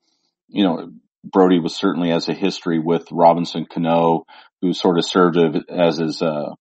you 0.47 0.63
know, 0.63 0.91
Brodie 1.23 1.59
was 1.59 1.75
certainly 1.75 2.09
has 2.09 2.29
a 2.29 2.33
history 2.33 2.79
with 2.79 3.07
Robinson 3.11 3.65
Cano, 3.65 4.25
who 4.61 4.73
sort 4.73 4.97
of 4.97 5.05
served 5.05 5.37
as 5.69 5.97
his 5.97 6.21
uh, 6.21 6.53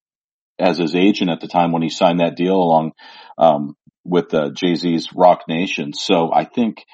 as 0.58 0.78
his 0.78 0.94
agent 0.94 1.30
at 1.30 1.40
the 1.40 1.48
time 1.48 1.72
when 1.72 1.82
he 1.82 1.90
signed 1.90 2.20
that 2.20 2.36
deal 2.36 2.56
along 2.56 2.92
um, 3.38 3.76
with 4.04 4.32
uh, 4.34 4.50
Jay 4.50 4.74
Z's 4.74 5.12
Roc 5.14 5.42
Nation. 5.48 5.92
So 5.92 6.32
I 6.32 6.44
think 6.44 6.84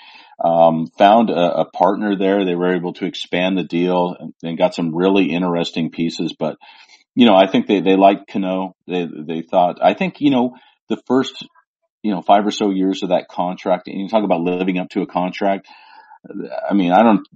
um, 0.42 0.88
found 0.98 1.30
a, 1.30 1.60
a, 1.60 1.64
partner 1.70 2.16
there. 2.16 2.44
They 2.44 2.56
were 2.56 2.74
able 2.74 2.94
to 2.94 3.06
expand 3.06 3.56
the 3.56 3.62
deal 3.62 4.16
and, 4.18 4.34
and 4.42 4.58
got 4.58 4.74
some 4.74 4.94
really 4.94 5.30
interesting 5.30 5.90
pieces, 5.90 6.34
but 6.36 6.56
you 7.14 7.26
know, 7.26 7.34
I 7.34 7.46
think 7.46 7.66
they, 7.66 7.80
they 7.80 7.96
liked 7.96 8.30
Cano. 8.30 8.74
They, 8.86 9.06
they 9.06 9.42
thought, 9.42 9.78
I 9.82 9.94
think, 9.94 10.20
you 10.20 10.30
know, 10.30 10.56
the 10.88 11.00
first, 11.06 11.46
you 12.02 12.12
know, 12.12 12.22
five 12.22 12.46
or 12.46 12.50
so 12.50 12.70
years 12.70 13.02
of 13.02 13.10
that 13.10 13.28
contract, 13.28 13.88
and 13.88 14.00
you 14.00 14.08
talk 14.08 14.24
about 14.24 14.40
living 14.40 14.78
up 14.78 14.88
to 14.90 15.02
a 15.02 15.06
contract. 15.06 15.68
I 16.68 16.74
mean, 16.74 16.92
I 16.92 17.02
don't, 17.02 17.26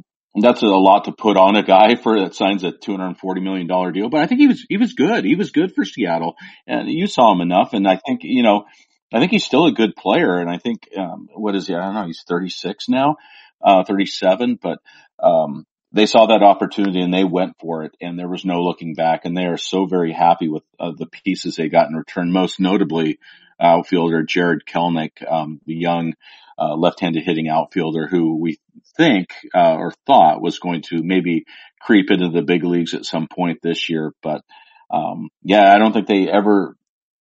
that's 0.41 0.63
a 0.63 0.67
lot 0.67 1.05
to 1.05 1.13
put 1.13 1.37
on 1.37 1.57
a 1.57 1.63
guy 1.63 1.97
for 1.97 2.21
that 2.21 2.35
signs 2.35 2.63
a 2.63 2.71
two 2.71 2.93
hundred 2.93 3.07
and 3.07 3.19
forty 3.19 3.41
million 3.41 3.67
dollar 3.67 3.91
deal. 3.91 4.09
But 4.09 4.21
I 4.21 4.27
think 4.27 4.41
he 4.41 4.47
was 4.47 4.65
he 4.69 4.77
was 4.77 4.93
good. 4.93 5.25
He 5.25 5.35
was 5.35 5.51
good 5.51 5.75
for 5.75 5.85
Seattle, 5.85 6.37
and 6.67 6.91
you 6.91 7.07
saw 7.07 7.33
him 7.33 7.41
enough. 7.41 7.73
And 7.73 7.89
I 7.89 7.99
think 8.07 8.21
you 8.23 8.43
know, 8.43 8.65
I 9.13 9.19
think 9.19 9.31
he's 9.31 9.45
still 9.45 9.67
a 9.67 9.73
good 9.73 9.97
player. 9.97 10.39
And 10.39 10.51
I 10.51 10.59
think 10.59 10.89
um, 10.97 11.29
what 11.35 11.55
is 11.55 11.67
he? 11.67 11.75
I 11.75 11.81
don't 11.81 11.95
know. 11.95 12.07
He's 12.07 12.23
thirty 12.29 12.51
six 12.51 12.89
now, 12.89 13.17
uh, 13.65 13.85
thirty 13.85 14.07
seven. 14.07 14.59
But 14.61 14.79
um, 15.23 15.65
they 15.97 16.07
saw 16.07 16.27
that 16.27 16.43
opportunity 16.43 17.01
and 17.01 17.13
they 17.13 17.25
went 17.25 17.59
for 17.59 17.85
it, 17.85 17.97
and 18.01 18.19
there 18.19 18.29
was 18.29 18.45
no 18.45 18.63
looking 18.63 18.95
back. 18.95 19.25
And 19.25 19.37
they 19.37 19.47
are 19.47 19.57
so 19.57 19.87
very 19.87 20.13
happy 20.13 20.49
with 20.49 20.63
uh, 20.79 20.93
the 20.97 21.07
pieces 21.07 21.57
they 21.57 21.69
got 21.69 21.89
in 21.89 21.97
return. 21.97 22.31
Most 22.31 22.61
notably, 22.61 23.19
outfielder 23.61 24.23
Jarred 24.23 24.65
Kelenic, 24.67 25.27
um, 25.29 25.61
the 25.67 25.75
young 25.75 26.15
uh, 26.59 26.75
left-handed 26.75 27.25
hitting 27.25 27.49
outfielder 27.49 28.07
who 28.07 28.37
we 28.37 28.59
think 28.97 29.29
uh, 29.55 29.75
or 29.75 29.93
thought 30.07 30.43
was 30.43 30.59
going 30.59 30.83
to 30.83 31.03
maybe 31.03 31.45
creep 31.81 32.11
into 32.11 32.31
the 32.31 32.43
big 32.43 32.65
leagues 32.65 32.95
at 32.95 33.05
some 33.05 33.29
point 33.29 33.61
this 33.63 33.89
year. 33.89 34.13
But 34.23 34.43
um, 34.91 35.31
yeah, 35.43 35.73
I 35.75 35.79
don't 35.79 35.93
think 35.93 36.07
they 36.07 36.29
ever 36.29 36.77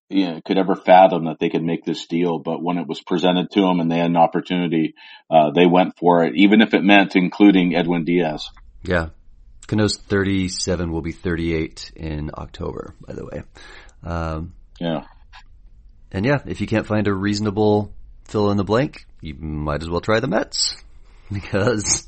you 0.10 0.28
know, 0.28 0.42
could 0.46 0.58
ever 0.58 0.76
fathom 0.76 1.26
that 1.26 1.40
they 1.40 1.50
could 1.50 1.64
make 1.64 1.84
this 1.84 2.06
deal. 2.06 2.40
But 2.40 2.62
when 2.62 2.78
it 2.78 2.88
was 2.88 3.02
presented 3.02 3.52
to 3.52 3.62
them 3.62 3.80
and 3.80 3.92
they 3.92 3.98
had 3.98 4.10
an 4.10 4.18
opportunity, 4.18 4.96
uh, 5.30 5.52
they 5.52 5.66
went 5.66 5.98
for 5.98 6.24
it, 6.26 6.36
even 6.36 6.62
if 6.62 6.74
it 6.74 6.84
meant 6.84 7.16
including 7.16 7.76
Edwin 7.76 8.06
Diaz. 8.06 8.50
Yeah. 8.88 9.10
Cano's 9.68 9.98
37 9.98 10.92
will 10.92 11.02
be 11.02 11.12
38 11.12 11.92
in 11.96 12.30
October, 12.34 12.94
by 13.06 13.14
the 13.14 13.26
way. 13.26 13.44
Um, 14.04 14.54
yeah. 14.80 15.06
And 16.12 16.26
yeah, 16.26 16.40
if 16.46 16.62
you 16.62 16.68
can't 16.68 16.86
find 16.86 17.08
a 17.08 17.14
reasonable 17.14 17.92
fill 18.26 18.52
in 18.52 18.58
the 18.58 18.64
blank, 18.64 19.06
you 19.22 19.34
might 19.36 19.82
as 19.82 19.90
well 19.90 20.02
try 20.02 20.20
the 20.20 20.28
Mets 20.28 20.76
because 21.32 22.08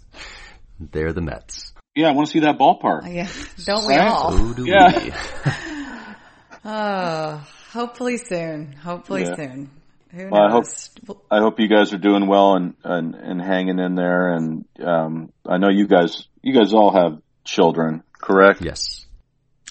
they're 0.80 1.14
the 1.14 1.22
Mets. 1.22 1.74
Yeah, 1.96 2.10
I 2.10 2.12
want 2.12 2.28
to 2.28 2.32
see 2.34 2.40
that 2.42 2.60
ballpark. 2.60 3.12
Yeah, 3.12 3.28
don't 3.66 3.88
we 3.88 3.96
all? 3.96 4.32
So 4.32 4.54
do 4.54 4.66
Yeah. 4.68 5.04
we. 5.04 5.12
Oh, 6.70 7.48
hopefully 7.72 8.18
soon. 8.18 8.74
Hopefully 8.74 9.24
Yeah. 9.24 9.36
soon. 9.36 9.72
Who 10.12 10.30
Well, 10.30 10.42
I 10.42 10.52
hope- 10.52 11.22
I 11.30 11.40
hope 11.40 11.60
you 11.60 11.68
guys 11.68 11.94
are 11.94 11.98
doing 11.98 12.28
well 12.28 12.56
and, 12.56 12.74
and, 12.84 13.16
and 13.16 13.42
hanging 13.42 13.80
in 13.80 13.96
there. 13.96 14.34
And, 14.34 14.66
um, 14.84 15.32
I 15.46 15.58
know 15.58 15.70
you 15.70 15.88
guys, 15.88 16.28
you 16.42 16.54
guys 16.54 16.74
all 16.74 16.92
have 16.94 17.22
children, 17.44 18.04
correct? 18.14 18.62
yes. 18.62 19.06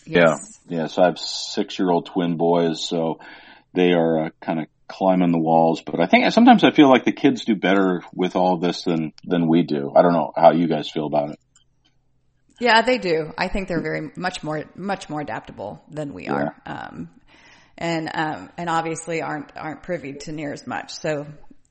yes. 0.07 0.61
Yeah. 0.69 0.79
Yeah. 0.79 0.87
So 0.89 1.03
I 1.03 1.07
have 1.07 1.19
six 1.19 1.79
year 1.79 1.91
old 1.91 2.07
twin 2.07 2.37
boys. 2.37 2.87
So 2.87 3.19
they 3.75 3.93
are 3.93 4.27
uh, 4.27 4.31
kind 4.41 4.61
of 4.61 4.67
climbing 4.89 5.33
the 5.33 5.39
walls, 5.39 5.83
but 5.83 6.01
I 6.01 6.07
think 6.07 6.31
sometimes 6.33 6.63
I 6.65 6.71
feel 6.71 6.89
like 6.89 7.05
the 7.05 7.13
kids 7.13 7.45
do 7.45 7.57
better 7.57 8.03
with 8.15 8.37
all 8.37 8.55
of 8.55 8.61
this 8.61 8.83
than, 8.85 9.13
than 9.25 9.49
we 9.49 9.63
do. 9.63 9.93
I 9.95 10.03
don't 10.03 10.13
know 10.13 10.33
how 10.37 10.53
you 10.53 10.69
guys 10.69 10.91
feel 10.91 11.07
about 11.07 11.31
it. 11.31 11.39
Yeah, 12.61 12.83
they 12.83 12.99
do. 12.99 13.33
I 13.37 13.49
think 13.49 13.69
they're 13.69 13.83
very 13.83 14.11
much 14.17 14.43
more 14.43 14.65
much 14.75 15.11
more 15.11 15.21
adaptable 15.21 15.83
than 15.91 16.15
we 16.15 16.27
are, 16.29 16.57
um, 16.65 17.11
and 17.79 18.11
um, 18.13 18.51
and 18.57 18.69
obviously 18.69 19.23
aren't 19.23 19.57
aren't 19.57 19.83
privy 19.83 20.15
to 20.15 20.33
near 20.33 20.53
as 20.53 20.67
much. 20.67 20.93
So 20.93 21.27